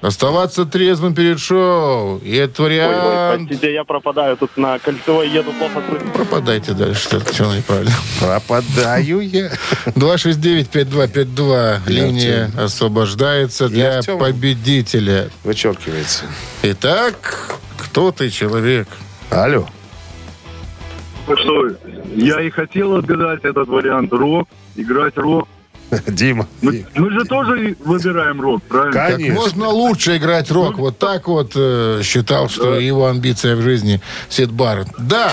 [0.00, 2.18] Оставаться трезвым перед шоу.
[2.18, 3.48] И это Ой, ой, вариант...
[3.48, 6.10] простите, я пропадаю тут на кольцевой, еду плохо слышно.
[6.12, 7.02] Пропадайте дальше.
[7.02, 7.92] Что, что неправильно.
[8.18, 9.50] Пропадаю я.
[9.86, 11.80] 269-5252.
[11.86, 15.28] Линия освобождается для победителя.
[15.44, 16.24] Вычеркивается.
[16.62, 18.88] Итак, кто ты, человек?
[19.30, 19.68] Алло.
[21.28, 21.68] Ну что,
[22.16, 25.46] я и хотел отгадать этот вариант рок, играть рок.
[26.06, 26.46] Дима.
[26.62, 28.92] Мы, мы же тоже выбираем рок, правильно?
[28.92, 29.34] Как Конечно.
[29.34, 30.78] можно лучше играть рок.
[30.78, 34.90] Вот так вот э, считал, что его амбиция в жизни Сид Барретт.
[34.98, 35.32] Да!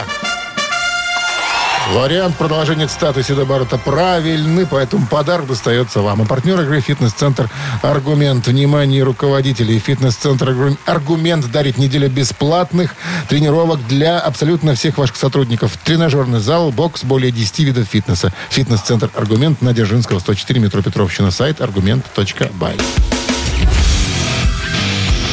[1.94, 6.22] Вариант продолжения цитаты Сида Баррета правильный, поэтому подарок достается вам.
[6.22, 7.50] А партнер игры «Фитнес-центр
[7.82, 8.46] Аргумент».
[8.48, 9.80] Внимание руководителей.
[9.80, 12.94] «Фитнес-центр Аргу- Аргумент» дарит неделю бесплатных
[13.30, 15.78] тренировок для абсолютно всех ваших сотрудников.
[15.86, 18.34] Тренажерный зал, бокс, более 10 видов фитнеса.
[18.50, 21.32] «Фитнес-центр Аргумент» на Дзержинского, 104, метро Петровщина.
[21.32, 22.76] Сайт аргумент.бай.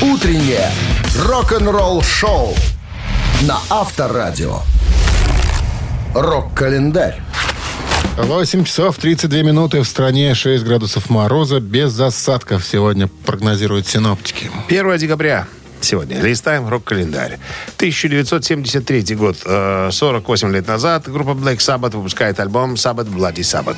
[0.00, 0.70] Утреннее
[1.18, 2.54] рок-н-ролл-шоу
[3.42, 4.60] на Авторадио.
[6.14, 7.20] Рок-календарь.
[8.16, 14.48] 8 часов 32 минуты в стране, 6 градусов мороза, без осадков сегодня прогнозируют синоптики.
[14.68, 15.48] 1 декабря.
[15.80, 17.38] Сегодня листаем рок-календарь.
[17.76, 23.76] 1973 год, э, 48 лет назад, группа Black Sabbath выпускает альбом Sabbath Bloody Sabbath.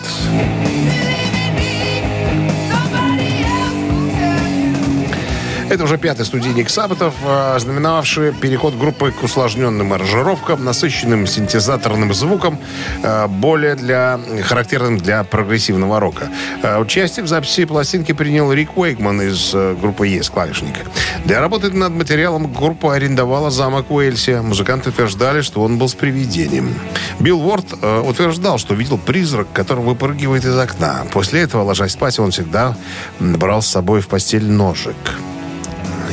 [5.71, 12.59] Это уже пятый студийник Саббатов, э, знаменовавший переход группы к усложненным аранжировкам, насыщенным синтезаторным звуком,
[13.03, 16.29] э, более для, характерным для прогрессивного рока.
[16.63, 20.81] Э, Участие в записи пластинки принял Рик Уэйкман из группы ЕС, клавишника.
[21.25, 24.41] Для работы над материалом группа арендовала замок Уэльси.
[24.43, 26.75] Музыканты утверждали, что он был с привидением.
[27.19, 27.73] Билл Уорд
[28.05, 31.07] утверждал, что видел призрак, который выпрыгивает из окна.
[31.13, 32.77] После этого, ложась спать, он всегда
[33.19, 34.97] брал с собой в постель ножик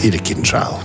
[0.01, 0.79] или кинжал.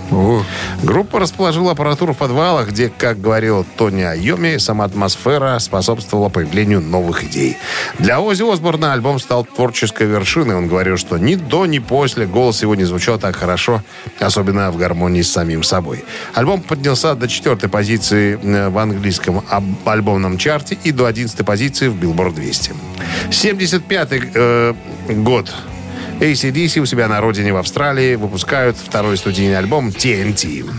[0.83, 7.23] Группа расположила аппаратуру в подвалах, где, как говорил Тони Айоми, сама атмосфера способствовала появлению новых
[7.23, 7.57] идей.
[7.97, 10.55] Для Ози Осборна альбом стал творческой вершиной.
[10.55, 13.83] Он говорил, что ни до, ни после голос его не звучал так хорошо,
[14.19, 16.03] особенно в гармонии с самим собой.
[16.33, 19.43] Альбом поднялся до четвертой позиции э, в английском
[19.85, 22.73] альбомном чарте и до одиннадцатой позиции в Billboard 200.
[23.29, 24.73] 75-й э,
[25.09, 25.53] год
[26.19, 30.69] ACDC у себя на родине в Австралии выпускают второй студийный альбом TNT.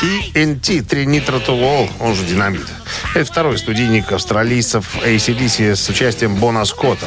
[0.00, 2.66] TNT, Тринитратуол, он же динамит.
[3.14, 7.06] Это второй студийник австралийцев ACDC с участием Бона Скотта.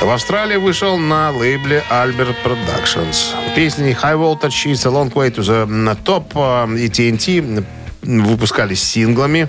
[0.00, 3.54] В Австралии вышел на лейбле Albert Productions.
[3.54, 7.64] Песни High Voltage и It's a Long Way to the Top э, и TNT
[8.02, 9.48] выпускались синглами.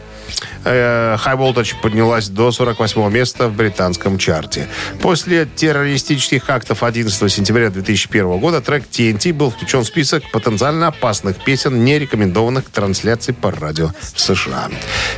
[0.65, 4.67] Э, High Voltage поднялась до 48 места в британском чарте.
[4.99, 11.43] После террористических актов 11 сентября 2001 года трек TNT был включен в список потенциально опасных
[11.43, 14.69] песен, не рекомендованных к трансляции по радио в США.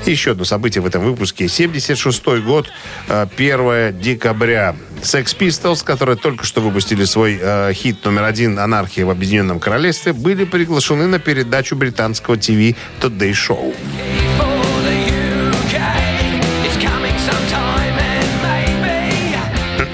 [0.05, 1.47] Еще одно событие в этом выпуске.
[1.47, 2.67] 76 год,
[3.07, 4.75] э, 1 декабря.
[5.01, 10.12] Sex Pistols, которые только что выпустили свой э, хит номер один «Анархия в Объединенном Королевстве»,
[10.12, 13.73] были приглашены на передачу британского ТВ Today Show.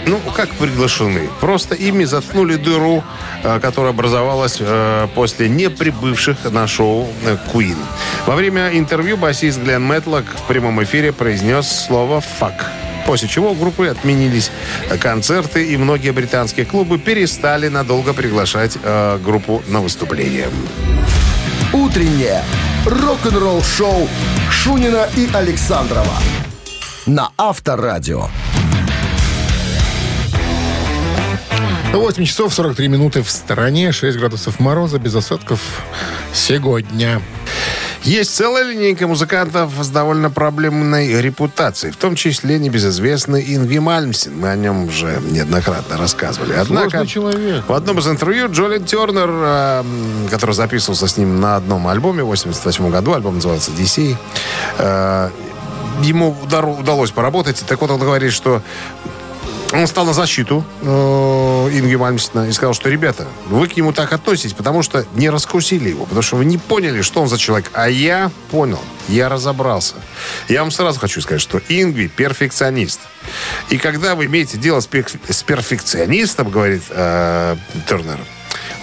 [0.06, 1.30] Ну, как приглашены?
[1.40, 3.04] Просто ими заткнули дыру,
[3.44, 7.78] э, которая образовалась э, после неприбывших на шоу э, Queen.
[8.26, 12.72] Во время интервью басист Глен Мэтлок в прямом эфире произнес слово «фак».
[13.06, 14.50] После чего у группы отменились
[15.00, 18.78] концерты, и многие британские клубы перестали надолго приглашать
[19.26, 20.48] группу на выступление.
[21.74, 22.42] Утреннее
[22.86, 24.08] рок-н-ролл-шоу
[24.50, 26.18] Шунина и Александрова
[27.06, 28.28] на Авторадио.
[31.98, 35.62] 8 часов 43 минуты в стороне, 6 градусов мороза, без осадков
[36.34, 37.22] сегодня.
[38.02, 44.38] Есть целая линейка музыкантов с довольно проблемной репутацией, в том числе небезызвестный Инви Мальмсин.
[44.38, 46.54] Мы о нем уже неоднократно рассказывали.
[46.54, 47.64] Однако, человек.
[47.68, 49.84] в одном из интервью Джолин Тернер, э,
[50.32, 54.18] который записывался с ним на одном альбоме в 88 году, альбом назывался DC,
[54.80, 55.30] э,
[56.02, 57.64] ему удалось поработать.
[57.68, 58.64] Так вот, он говорит, что
[59.74, 64.14] он стал на защиту э, Инги Мальмстина и сказал, что, ребята, вы к нему так
[64.14, 67.72] относитесь, потому что не раскусили его, потому что вы не поняли, что он за человек.
[67.74, 69.96] А я понял, я разобрался.
[70.48, 73.00] Я вам сразу хочу сказать, что Ингви перфекционист.
[73.70, 77.56] И когда вы имеете дело с перфекционистом, говорит э,
[77.88, 78.20] Тернер,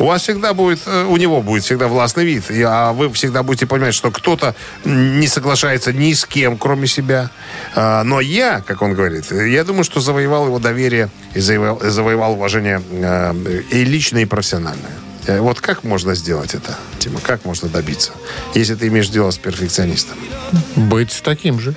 [0.00, 3.66] у вас всегда будет, э, у него будет всегда властный вид, а вы всегда будете
[3.66, 7.30] понимать, что кто-то не соглашается ни с кем, кроме себя.
[7.76, 12.32] А, Но я, как он говорит, я думаю, что завоевал его доверие и завоевал, завоевал
[12.32, 14.90] уважение э, и личное, и профессиональное.
[15.26, 17.20] Э, Вот как можно сделать это, Тима?
[17.20, 18.12] Как можно добиться,
[18.54, 20.16] если ты имеешь дело с перфекционистом?
[20.76, 21.74] Быть таким же.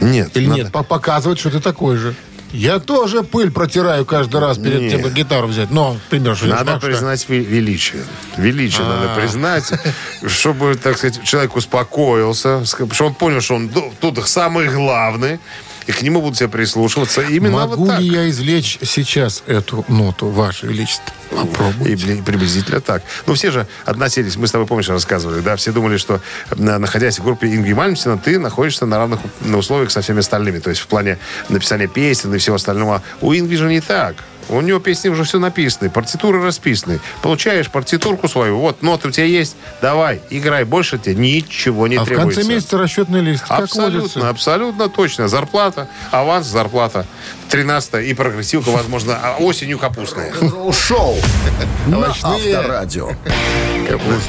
[0.00, 0.36] Нет.
[0.36, 2.14] Или надо- нет, по- показывать, что ты такой же.
[2.56, 4.90] Я тоже пыль протираю каждый раз перед Нет.
[4.92, 5.70] тем, как гитару взять.
[5.70, 8.02] Но, пример, что Надо что- признать ве- величие.
[8.38, 8.88] Величие А.
[8.88, 9.70] надо признать,
[10.26, 15.38] чтобы, так сказать, человек успокоился, ск- что он понял, что он тут самый главный,
[15.86, 17.22] и к нему будут все прислушиваться.
[17.22, 18.00] Именно Могу вот так.
[18.00, 21.12] ли я извлечь сейчас эту ноту, Ваше Величество?
[21.30, 21.90] Попробуй.
[21.90, 23.02] И бли- приблизительно так.
[23.26, 26.20] Ну, все же относились, мы с тобой, помнишь, рассказывали, да, все думали, что,
[26.56, 30.58] на- находясь в группе Инги Мальмстина, ты находишься на равных на условиях со всеми остальными.
[30.58, 31.18] То есть в плане
[31.48, 33.02] написания песен и всего остального.
[33.20, 34.16] У Инги же не так.
[34.48, 37.00] У него песни уже все написаны, партитуры расписаны.
[37.22, 42.02] Получаешь партитурку свою, вот, ноты у тебя есть, давай, играй, больше тебе ничего не а
[42.02, 42.40] в требуется.
[42.40, 44.28] конце месяца расчетный лист, как Абсолютно, водится.
[44.28, 45.28] абсолютно точно.
[45.28, 47.06] Зарплата, аванс, зарплата.
[47.48, 50.32] 13 и прогрессивка, возможно, а осенью капустная.
[50.72, 51.16] Шоу
[51.86, 52.08] на.
[52.08, 53.10] Авторадио.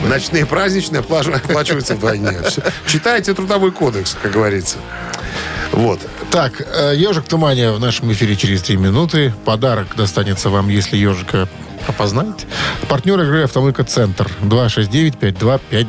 [0.08, 2.38] Ночные праздничные оплачиваются вдвойне.
[2.86, 4.78] Читайте трудовой кодекс, как говорится.
[5.72, 6.00] Вот.
[6.32, 9.34] Так, э, «Ежик в тумане» в нашем эфире через три минуты.
[9.46, 11.48] Подарок достанется вам, если ежика
[11.88, 12.48] опознаете.
[12.88, 15.88] Партнер игры «Автомойка Центр» 269-5252.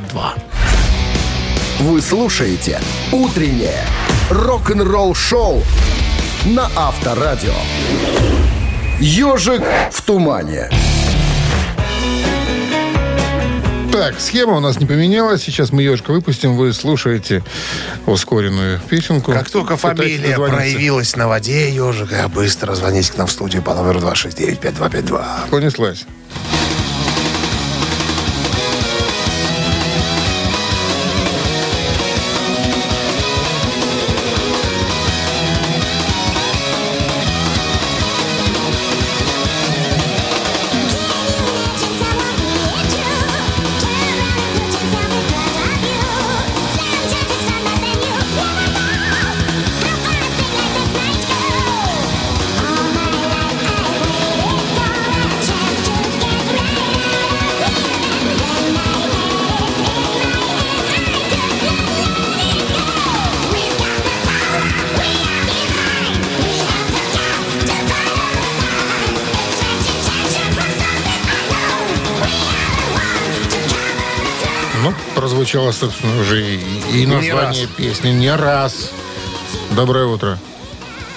[1.81, 2.81] Вы слушаете
[3.13, 3.85] «Утреннее
[4.31, 5.63] рок-н-ролл-шоу»
[6.45, 7.55] на Авторадио.
[9.01, 9.63] «Ежик
[9.93, 10.69] в тумане».
[13.99, 15.43] Так, схема у нас не поменялась.
[15.43, 16.57] Сейчас мы ежика выпустим.
[16.57, 17.43] Вы слушаете
[18.07, 19.33] ускоренную песенку.
[19.33, 23.99] Как только фамилия проявилась на воде ежика, быстро звоните к нам в студию по номеру
[23.99, 25.51] 269-5252.
[25.51, 26.07] Понеслась.
[75.49, 77.75] Прозвучало, собственно, уже и, и название раз.
[77.77, 78.91] песни не раз.
[79.71, 80.39] Доброе утро.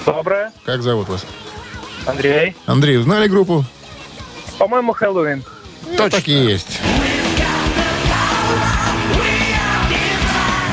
[0.05, 0.51] Доброе.
[0.63, 1.25] Как зовут вас?
[2.05, 2.55] Андрей.
[2.65, 3.65] Андрей, узнали группу?
[4.57, 5.43] По-моему, Хэллоуин.
[5.97, 6.09] Точно.
[6.09, 6.79] Так и есть.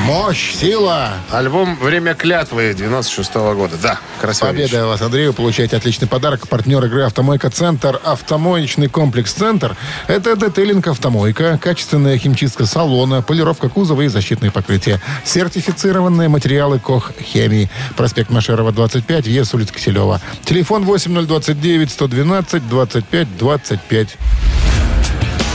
[0.09, 1.13] Мощь, сила.
[1.29, 3.77] Альбом «Время клятвы» 96 года.
[3.79, 4.71] Да, красивая вещь.
[4.71, 5.27] Победа вас, Андрей.
[5.27, 6.47] Вы получаете отличный подарок.
[6.47, 8.01] Партнер игры «Автомойка Центр».
[8.03, 14.99] Автомоечный комплекс «Центр»— это детейлинг «Автомойка», качественная химчистка салона, полировка кузова и защитные покрытия.
[15.25, 17.69] Сертифицированные материалы КОХ «Хемии».
[17.95, 20.19] Проспект Машерова, 25, въезд с улицы Киселева.
[20.43, 24.17] Телефон 8029 112 25 25.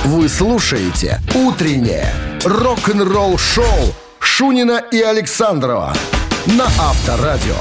[0.04, 3.94] Вы слушаете «Утреннее рок-н-ролл-шоу»
[4.24, 5.92] Шунина и Александрова
[6.46, 7.54] на Авторадио.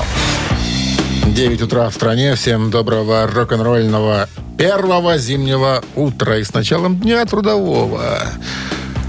[1.28, 2.36] 9 утра в стране.
[2.36, 6.38] Всем доброго рок-н-ролльного первого зимнего утра.
[6.38, 8.18] И с началом дня трудового.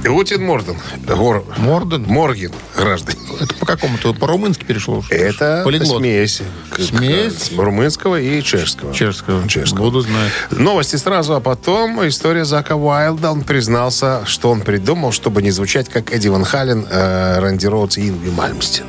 [0.05, 0.77] Гутин Морден.
[1.07, 1.45] Гор...
[1.57, 2.05] Морден?
[2.07, 3.19] Морген, граждане.
[3.41, 5.03] Это по какому-то, по-румынски перешло?
[5.03, 5.15] что?
[5.15, 5.99] Это Полиглот.
[5.99, 6.43] смесь.
[6.79, 7.53] Смесь?
[7.57, 8.93] румынского и чешского.
[8.95, 9.49] Чешского.
[9.49, 9.79] Чешского.
[9.79, 10.31] Буду знать.
[10.51, 13.31] Новости сразу, а потом история Зака Уайлда.
[13.31, 17.97] Он признался, что он придумал, чтобы не звучать как Эдди Ван Хален, э, Рэнди Роудс
[17.97, 18.85] и Инви Мальмстин.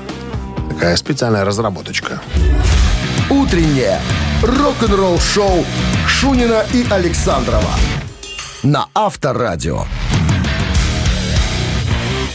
[0.69, 2.21] Такая специальная разработочка.
[3.29, 4.01] «Утреннее
[4.43, 5.65] рок-н-ролл-шоу»
[6.07, 7.71] Шунина и Александрова
[8.65, 9.85] на Авторадио.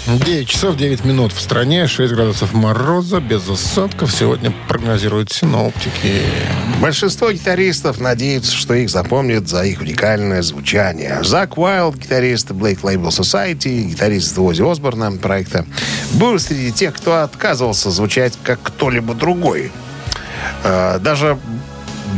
[0.07, 4.11] 9 часов 9 минут в стране, 6 градусов мороза, без осадков.
[4.11, 6.23] Сегодня прогнозируют синоптики.
[6.81, 11.23] Большинство гитаристов надеются, что их запомнят за их уникальное звучание.
[11.23, 15.67] Зак Уайлд, гитарист Blake Label Society, гитарист Ози Осборна проекта,
[16.15, 19.71] был среди тех, кто отказывался звучать как кто-либо другой.
[20.65, 21.39] Э, Даже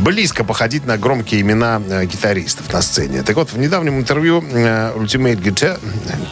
[0.01, 3.23] близко походить на громкие имена э, гитаристов на сцене.
[3.23, 5.79] Так вот, в недавнем интервью э, Ultimate Guitar,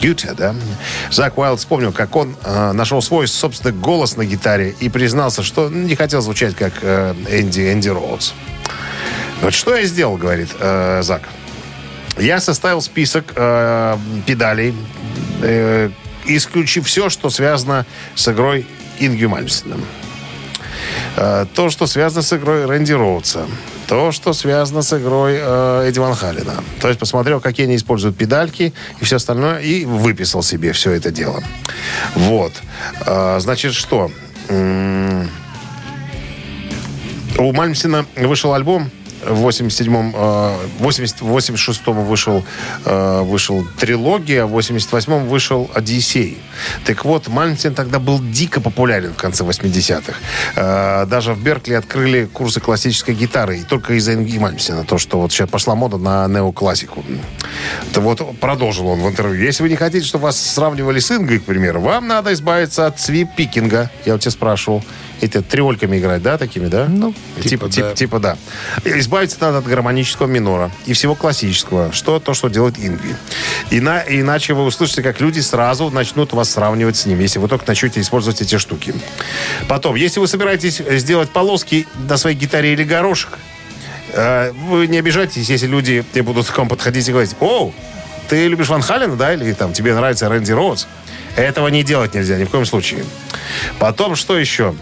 [0.00, 0.54] Guitar, да,
[1.10, 5.68] Зак Уайлд вспомнил, как он э, нашел свой собственный голос на гитаре и признался, что
[5.68, 8.32] не хотел звучать как э, Энди, Энди Роудс.
[9.40, 11.22] Вот что я сделал, говорит э, Зак.
[12.18, 13.96] Я составил список э,
[14.26, 14.74] педалей,
[15.42, 15.90] э,
[16.26, 18.66] исключив все, что связано с игрой
[18.98, 19.82] Ингью Мальмстеном.
[21.16, 23.46] Э, то, что связано с игрой Рэнди Роудса.
[23.86, 26.54] То, что связано с игрой э, Эдди Ван Халлена.
[26.80, 31.10] То есть посмотрел, какие они используют педальки и все остальное, и выписал себе все это
[31.10, 31.42] дело.
[32.14, 32.52] Вот.
[33.04, 34.10] Э, значит, что?
[37.38, 38.90] У Мальмсена вышел альбом
[39.24, 42.44] в 87-м, э, 80, в 86-м вышел,
[42.84, 46.38] э, вышел трилогия, в 88-м вышел Одиссей.
[46.84, 50.14] Так вот, Мальмсен тогда был дико популярен в конце 80-х.
[50.56, 53.58] Э, даже в Беркли открыли курсы классической гитары.
[53.58, 54.84] И только из-за Инги Мальмсена.
[54.84, 57.04] То, что вот сейчас пошла мода на неоклассику.
[57.92, 59.44] То вот продолжил он в интервью.
[59.44, 62.98] Если вы не хотите, чтобы вас сравнивали с Ингой, к примеру, вам надо избавиться от
[62.98, 63.90] свип-пикинга.
[64.04, 64.82] Я у тебя спрашивал.
[65.22, 66.88] Эти триольками играть, да, такими, да?
[66.88, 67.94] Ну, типа, типа, да.
[67.94, 68.36] типа, да.
[68.84, 71.92] Избавиться надо от гармонического минора и всего классического.
[71.92, 73.14] Что то, что делает Ингви.
[73.70, 77.64] Ина- иначе вы услышите, как люди сразу начнут вас сравнивать с ним, если вы только
[77.68, 78.94] начнете использовать эти штуки.
[79.68, 83.38] Потом, если вы собираетесь сделать полоски на своей гитаре или горошек,
[84.14, 87.72] э, вы не обижайтесь, если люди те будут к вам подходить и говорить, о,
[88.28, 90.86] ты любишь Ван Халена, да, или там тебе нравится Рэнди Роудс.
[91.36, 93.04] Этого не делать нельзя ни в коем случае.
[93.78, 94.74] Потом, что еще?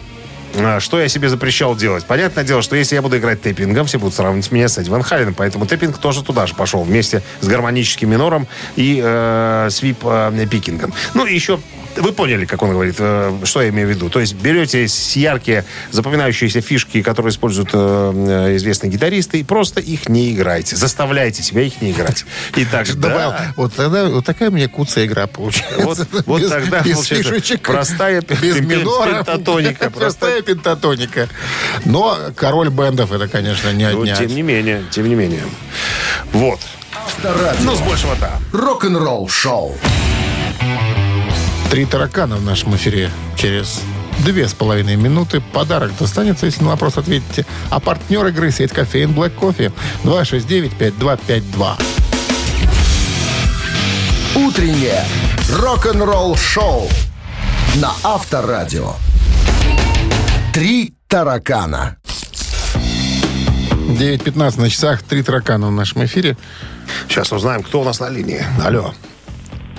[0.59, 2.05] А, Что я себе запрещал делать?
[2.05, 5.03] Понятное дело, что если я буду играть тэппингом, все будут сравнивать меня с Эдди Ван
[5.03, 5.35] Халленом.
[5.35, 8.47] Поэтому тэппинг тоже туда же пошел вместе с гармоническим минором
[8.77, 10.93] и э, свип-пикингом.
[11.15, 11.61] Ну, и еще
[11.97, 14.09] вы поняли, как он говорит, э, что я имею в виду.
[14.11, 19.81] То есть берете с- яркие, запоминающиеся фишки, которые используют э, э, известные гитаристы, и просто
[19.81, 20.77] их не играйте.
[20.77, 22.25] Заставляйте себя их не играть.
[22.57, 23.53] И так же, Добавил, да.
[23.57, 25.81] вот тогда вот такая у меня куцая игра получается.
[25.85, 29.91] Вот, вот Без- тогда без получается фишечек, простая без пен- минора, пентатоника.
[30.01, 31.29] Простая пентатоника.
[31.85, 34.19] Но король бендов это, конечно, не Ну, отнять.
[34.19, 35.43] тем не менее, тем не менее.
[36.33, 36.61] Вот.
[36.95, 37.63] Авторадио.
[37.65, 38.39] Ну, с большего да.
[38.53, 39.77] Рок-н-ролл шоу.
[41.71, 43.81] Три таракана в нашем эфире через
[44.25, 45.41] две с половиной минуты.
[45.41, 47.47] Подарок достанется, если на вопрос ответите.
[47.71, 51.81] А партнер игры сеть кофеин Black Кофе 269-5252.
[54.35, 55.05] Утреннее
[55.49, 56.89] рок-н-ролл шоу
[57.77, 58.95] на Авторадио.
[60.53, 61.99] Три таракана.
[62.75, 65.03] 9.15 на часах.
[65.03, 66.37] Три таракана в нашем эфире.
[67.09, 68.45] Сейчас узнаем, кто у нас на линии.
[68.61, 68.93] Алло.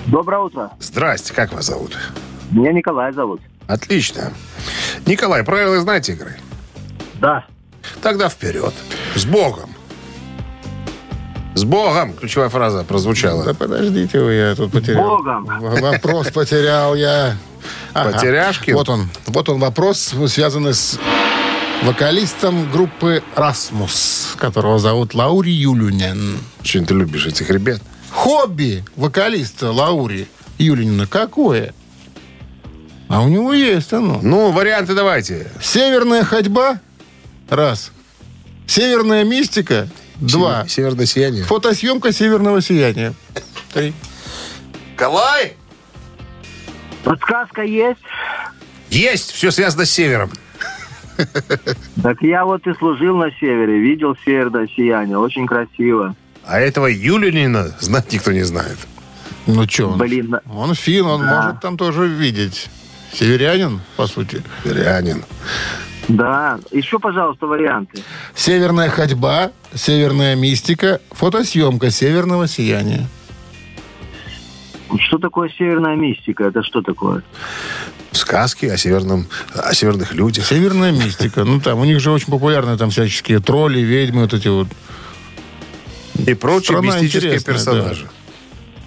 [0.06, 0.70] Доброе утро.
[0.80, 1.96] Здрасте, как вас зовут?
[2.50, 3.40] Меня Николай зовут.
[3.66, 4.32] Отлично.
[5.06, 6.36] Николай, правила знаете игры?
[7.20, 7.44] Да.
[8.02, 8.74] Тогда вперед.
[9.14, 9.70] С Богом.
[11.54, 12.14] С Богом!
[12.14, 13.44] Ключевая фраза прозвучала.
[13.44, 15.02] Да подождите вы, я тут потерял.
[15.18, 15.44] Богом.
[15.44, 17.36] В- Вопрос потерял я.
[17.92, 18.12] Ага.
[18.12, 18.74] Потеряшкин?
[18.74, 19.08] Вот он.
[19.26, 20.98] Вот он вопрос, связанный с
[21.84, 26.38] вокалистом группы «Расмус», которого зовут Лаури Юлюнен.
[26.62, 27.82] Очень ты любишь этих ребят.
[28.12, 31.74] Хобби вокалиста Лаури Юлинина какое?
[33.08, 34.20] А у него есть оно.
[34.22, 35.50] Ну, варианты давайте.
[35.60, 36.80] Северная ходьба.
[37.48, 37.90] Раз.
[38.66, 39.88] Северная мистика.
[40.16, 40.66] Два.
[40.68, 41.44] Северное сияние.
[41.44, 43.12] Фотосъемка северного сияния.
[43.72, 43.92] Три.
[44.92, 45.56] Николай!
[47.02, 47.98] Подсказка есть?
[48.88, 49.32] Есть!
[49.32, 50.30] Все связано с севером.
[52.02, 56.14] Так я вот и служил на севере, видел северное сияние, очень красиво.
[56.44, 58.78] А этого Юлинина знать никто не знает.
[59.46, 62.68] Ну что, он, Блин, на- он фин, он может там тоже видеть.
[63.12, 64.42] Северянин, по сути.
[64.64, 65.24] Северянин.
[66.08, 66.58] Да.
[66.70, 68.02] Еще, пожалуйста, варианты.
[68.34, 73.06] Северная ходьба, северная мистика, фотосъемка северного сияния.
[74.98, 76.44] Что такое северная мистика?
[76.44, 77.22] Это что такое?
[78.12, 80.44] Сказки о северном, о северных людях.
[80.44, 81.44] Северная мистика.
[81.44, 84.68] Ну там, у них же очень популярны там всяческие тролли, ведьмы, вот эти вот.
[86.26, 88.06] И прочие Страна мистические персонажи.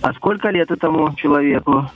[0.01, 1.89] А сколько лет этому человеку?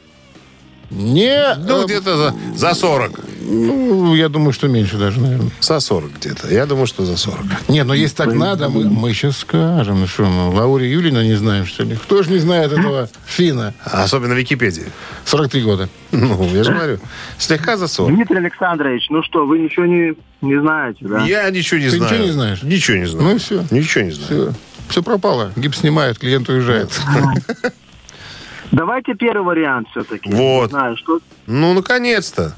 [0.91, 3.11] Не, Ну, э, где-то за, за 40.
[3.41, 5.51] ну, я думаю, что меньше даже, наверное.
[5.61, 6.47] За 40 где-то.
[6.51, 7.45] Я думаю, что за 40.
[7.69, 9.99] Нет, ну если так надо, мы, мы сейчас скажем.
[9.99, 11.95] Ну что, мы Лаури Юлина не знаем, что ли?
[11.95, 13.75] Кто же не знает этого финна?
[13.86, 14.86] Особенно в Википедии.
[15.25, 15.89] 43 года.
[16.11, 16.97] Ну, я же говорю.
[17.38, 18.15] Слегка за 40.
[18.15, 21.23] Дмитрий Александрович, ну что, вы ничего не, не знаете, да?
[21.23, 22.11] Я ничего не Ты знаю.
[22.13, 22.63] ничего не знаешь?
[22.63, 23.27] Ничего не знаю.
[23.30, 23.63] Ну и все.
[23.69, 24.27] Ничего не знаю.
[24.27, 24.53] Все,
[24.89, 25.51] все пропало.
[25.55, 26.89] Гипс снимают, клиент уезжает.
[28.71, 30.29] Давайте первый вариант все-таки.
[30.31, 30.65] Вот.
[30.65, 31.19] Не знаю, что...
[31.47, 32.55] Ну, наконец-то.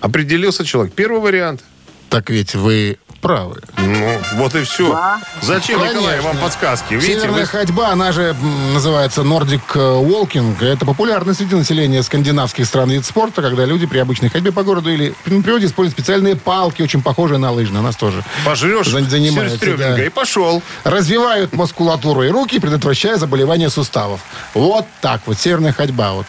[0.00, 0.94] Определился человек.
[0.94, 1.64] Первый вариант.
[2.08, 3.60] Так ведь вы правы.
[3.78, 4.92] Ну, вот и все.
[4.92, 5.20] Да.
[5.42, 6.22] Зачем, Николай, Конечно.
[6.22, 6.94] вам подсказки?
[6.94, 8.34] Видите, Северная вы- ходьба, она же
[8.72, 10.62] называется Nordic э, Walking.
[10.64, 14.90] Это популярный среди населения скандинавских стран вид спорта, когда люди при обычной ходьбе по городу
[14.90, 17.80] или на природе используют специальные палки, очень похожие на лыжные.
[17.80, 20.02] У нас тоже пожрешь за- занимаются, да.
[20.02, 20.62] и пошел.
[20.84, 24.20] развивают мускулатуру и руки, предотвращая заболевания суставов.
[24.54, 25.38] Вот так вот.
[25.38, 26.12] Северная ходьба.
[26.12, 26.26] Вот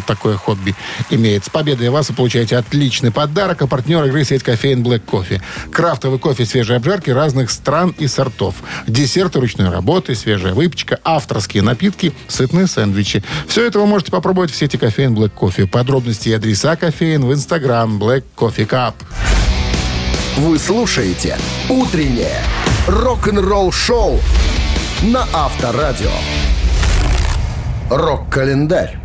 [0.00, 0.74] такое хобби
[1.10, 1.44] имеет.
[1.44, 3.62] С победой вас вы получаете отличный подарок.
[3.62, 5.42] А партнер игры сеть кофеин Black Coffee.
[5.72, 8.54] Крафтовый кофе свежей обжарки разных стран и сортов.
[8.86, 13.24] Десерты ручной работы, свежая выпечка, авторские напитки, сытные сэндвичи.
[13.48, 15.66] Все это вы можете попробовать в сети кофеин Black Coffee.
[15.66, 18.94] Подробности и адреса кофеин в инстаграм Black Coffee Cup.
[20.36, 21.36] Вы слушаете
[21.68, 22.42] «Утреннее
[22.86, 24.20] рок-н-ролл-шоу»
[25.02, 26.10] на Авторадио.
[27.90, 28.98] Рок-календарь.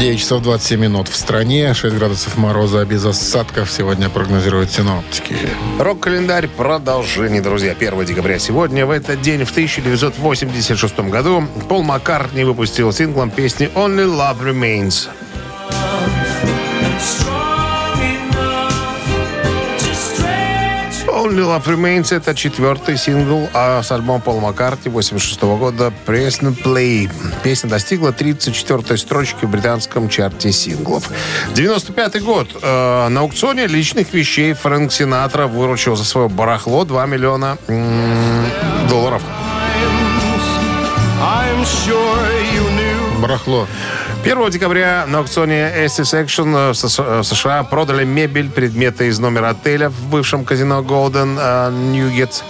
[0.00, 5.36] 9 часов 27 минут в стране, 6 градусов мороза без осадков сегодня прогнозируют синоптики.
[5.78, 7.72] Рок-календарь продолжение, друзья.
[7.78, 8.86] 1 декабря сегодня.
[8.86, 15.10] В этот день, в 1986 году, Пол Маккартни выпустил синглом песни «Only Love Remains».
[21.30, 27.08] Only Love Remains— это четвертый сингл а с альбома Пола Маккартни 86 года «Press Play».
[27.44, 31.08] Песня достигла 34-й строчки в британском чарте синглов.
[31.54, 32.48] 95 год.
[32.60, 38.46] Э, на аукционе личных вещей Фрэнк Синатра выручил за свое барахло 2 миллиона м,
[38.88, 39.22] долларов.
[43.20, 43.68] Барахло.
[44.22, 49.50] 1 декабря на аукционе S&S Auction в С- в США продали мебель, предметы из номера
[49.50, 52.42] отеля в бывшем казино Golden э, Nugget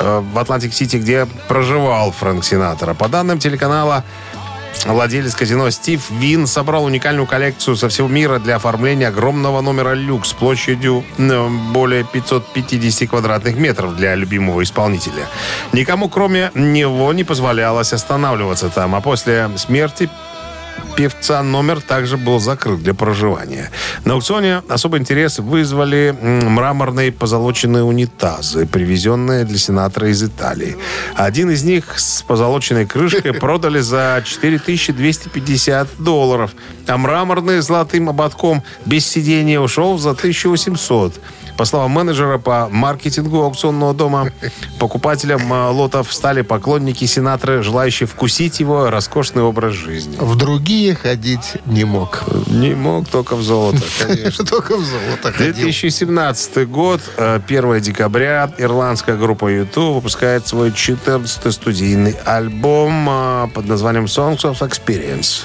[0.00, 2.92] э, в Атлантик-Сити, где проживал Фрэнк Синатора.
[2.94, 4.04] По данным телеканала,
[4.86, 10.34] Владелец казино Стив Вин собрал уникальную коллекцию со всего мира для оформления огромного номера люкс
[10.34, 15.24] площадью э, более 550 квадратных метров для любимого исполнителя.
[15.72, 20.10] Никому, кроме него, не позволялось останавливаться там, а после смерти
[20.96, 23.70] певца номер также был закрыт для проживания.
[24.04, 30.76] На аукционе особый интерес вызвали мраморные позолоченные унитазы, привезенные для сенатора из Италии.
[31.14, 36.52] Один из них с позолоченной крышкой продали за 4250 долларов,
[36.86, 41.20] а мраморный с золотым ободком без сидения ушел за 1800.
[41.56, 44.30] По словам менеджера по маркетингу аукционного дома,
[44.78, 50.16] покупателям э, лотов стали поклонники сенатора, желающие вкусить его роскошный образ жизни.
[50.18, 52.24] В другие ходить не мог.
[52.48, 54.44] Не мог только в золото, конечно.
[54.44, 55.54] Только в золото ходил.
[55.54, 63.66] 2017 год, э, 1 декабря, ирландская группа YouTube выпускает свой 14-й студийный альбом э, под
[63.66, 65.44] названием Songs of Experience.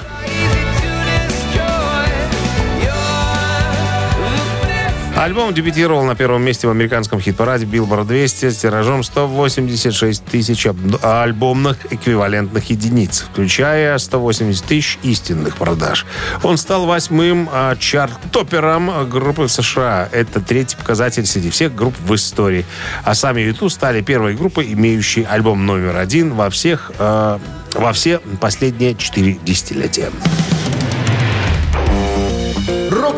[5.20, 10.66] Альбом дебютировал на первом месте в американском хит-параде Billboard 200 с тиражом 186 тысяч
[11.02, 16.06] альбомных эквивалентных единиц, включая 180 тысяч истинных продаж.
[16.42, 20.08] Он стал восьмым а, чарт-топером группы в США.
[20.14, 22.66] Это третий показатель среди всех групп в истории.
[23.04, 27.40] А сами YouTube стали первой группой, имеющей альбом номер один во всех э,
[27.74, 30.12] во все последние четыре десятилетия.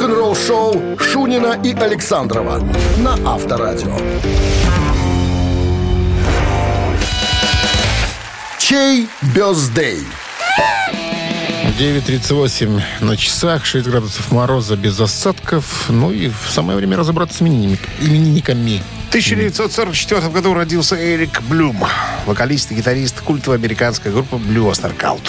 [0.01, 2.57] Рок-н-ролл-шоу Шунина и Александрова
[2.97, 3.95] на Авторадио.
[8.57, 9.99] Чей бездей?
[11.77, 15.85] 9.38 на часах, 6 градусов мороза без осадков.
[15.89, 18.81] Ну и в самое время разобраться с именинник- именинниками.
[19.05, 21.85] В 1944 году родился Эрик Блюм,
[22.25, 25.21] вокалист и гитарист культовой американской группы Blue Oyster Cult.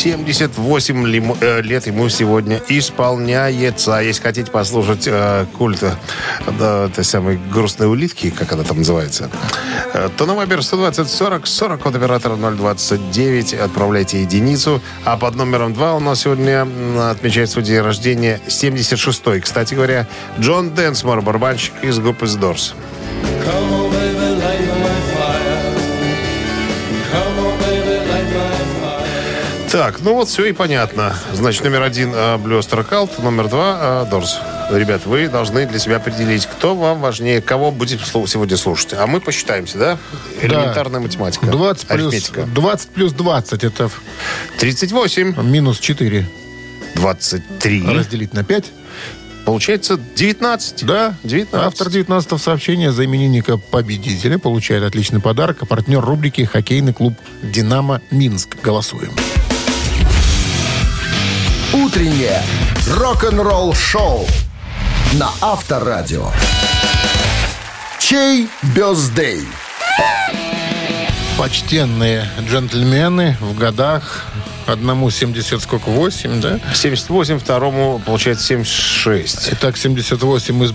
[0.00, 3.98] 78 лиму- э, лет ему сегодня исполняется.
[3.98, 5.94] А Если хотите послушать э, культа
[6.58, 9.28] да, этой самой грустной улитки, как она там называется,
[9.92, 14.80] э, то на Вайбер 120 40 40 код оператора 029 отправляйте единицу.
[15.04, 16.66] А под номером 2 у нас сегодня
[17.10, 19.40] отмечает свой день рождения 76-й.
[19.40, 20.06] Кстати говоря,
[20.38, 22.72] Джон Дэнсмор, барабанщик из группы The Doors.
[29.70, 31.14] Так, ну вот все и понятно.
[31.32, 34.76] Значит, номер один Blue Star Cult, номер два э, Doors.
[34.76, 38.94] Ребят, вы должны для себя определить, кто вам важнее, кого будете слу- сегодня слушать.
[38.94, 39.98] А мы посчитаемся, да?
[40.42, 41.46] Элементарная математика.
[41.46, 42.42] 20 плюс, Арифметика.
[42.46, 43.90] 20 плюс 20 это
[44.58, 46.28] 38, минус 4
[46.96, 47.86] 23.
[47.86, 48.64] разделить на 5.
[49.44, 50.84] Получается 19.
[50.84, 51.54] Да, 19.
[51.54, 58.02] автор 19 сообщения за именинника победителя получает отличный подарок, а партнер рубрики «Хоккейный клуб «Динамо
[58.10, 58.56] Минск».
[58.62, 59.12] Голосуем.
[61.72, 62.42] Утреннее
[62.88, 64.26] рок-н-ролл-шоу
[65.12, 66.26] на Авторадио.
[68.00, 69.46] Чей бездей?
[71.38, 74.24] Почтенные джентльмены в годах
[74.66, 76.60] одному 70, сколько, 8, да?
[76.74, 79.48] 78, второму получается 76.
[79.52, 80.72] Итак, 78 из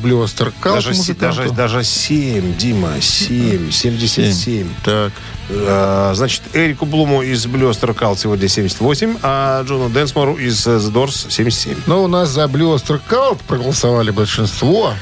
[0.62, 1.22] Cult Даже, музыканту.
[1.22, 4.68] даже, даже 7, Дима, 7, 77.
[4.84, 5.12] Так.
[5.50, 10.92] Э, Значит, Эрику Блуму из Star Cult сегодня 78, а Джону Дэнсмору из э, The
[10.92, 11.76] Doors 77.
[11.86, 14.94] Но у нас за Star Cult проголосовали большинство.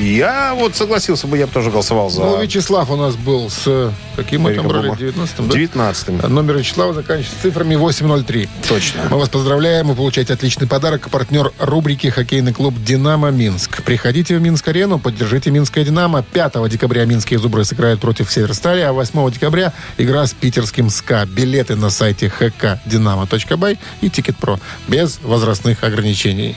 [0.00, 3.92] Я вот согласился бы, я бы тоже голосовал за Ну, Вячеслав у нас был с...
[4.16, 4.88] Каким мы там брали?
[4.88, 4.98] Блума.
[4.98, 5.54] 19 да?
[5.54, 8.48] 19 А Номер Вячеслава заканчивается цифрами 803.
[8.68, 9.02] Точно.
[9.10, 9.88] Мы вас поздравляем.
[9.88, 11.08] Вы получаете отличный подарок.
[11.10, 13.82] Партнер рубрики «Хоккейный клуб «Динамо Минск».
[13.82, 16.22] Приходите в Минск-арену, поддержите «Минское Динамо».
[16.22, 21.26] 5 декабря «Минские зубры» сыграют против «Северстали», а 8 декабря игра с питерским «СКА».
[21.26, 24.58] Билеты на сайте hkdinamo.by и «Тикет.Про»
[24.88, 26.56] без возрастных ограничений.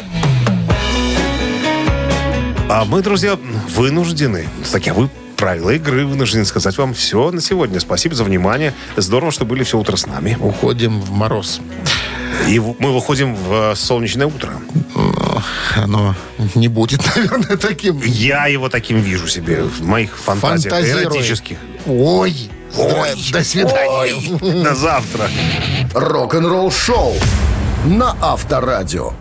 [2.68, 3.38] А мы, друзья,
[3.76, 7.80] вынуждены, таковы правила игры, вынуждены сказать вам все на сегодня.
[7.80, 8.74] Спасибо за внимание.
[8.98, 10.38] Здорово, что были все утро с нами.
[10.40, 11.62] Уходим в мороз.
[12.48, 14.54] И мы выходим в э, солнечное утро.
[14.94, 15.44] Но
[15.76, 16.16] оно
[16.56, 18.02] не будет, наверное, таким.
[18.02, 21.58] Я его таким вижу себе в моих фантазиях эротических.
[21.86, 24.16] Ой, Ой, до свидания.
[24.42, 25.30] Ой, до завтра.
[25.94, 27.14] Рок-н-ролл-шоу
[27.86, 29.14] на Авторадио.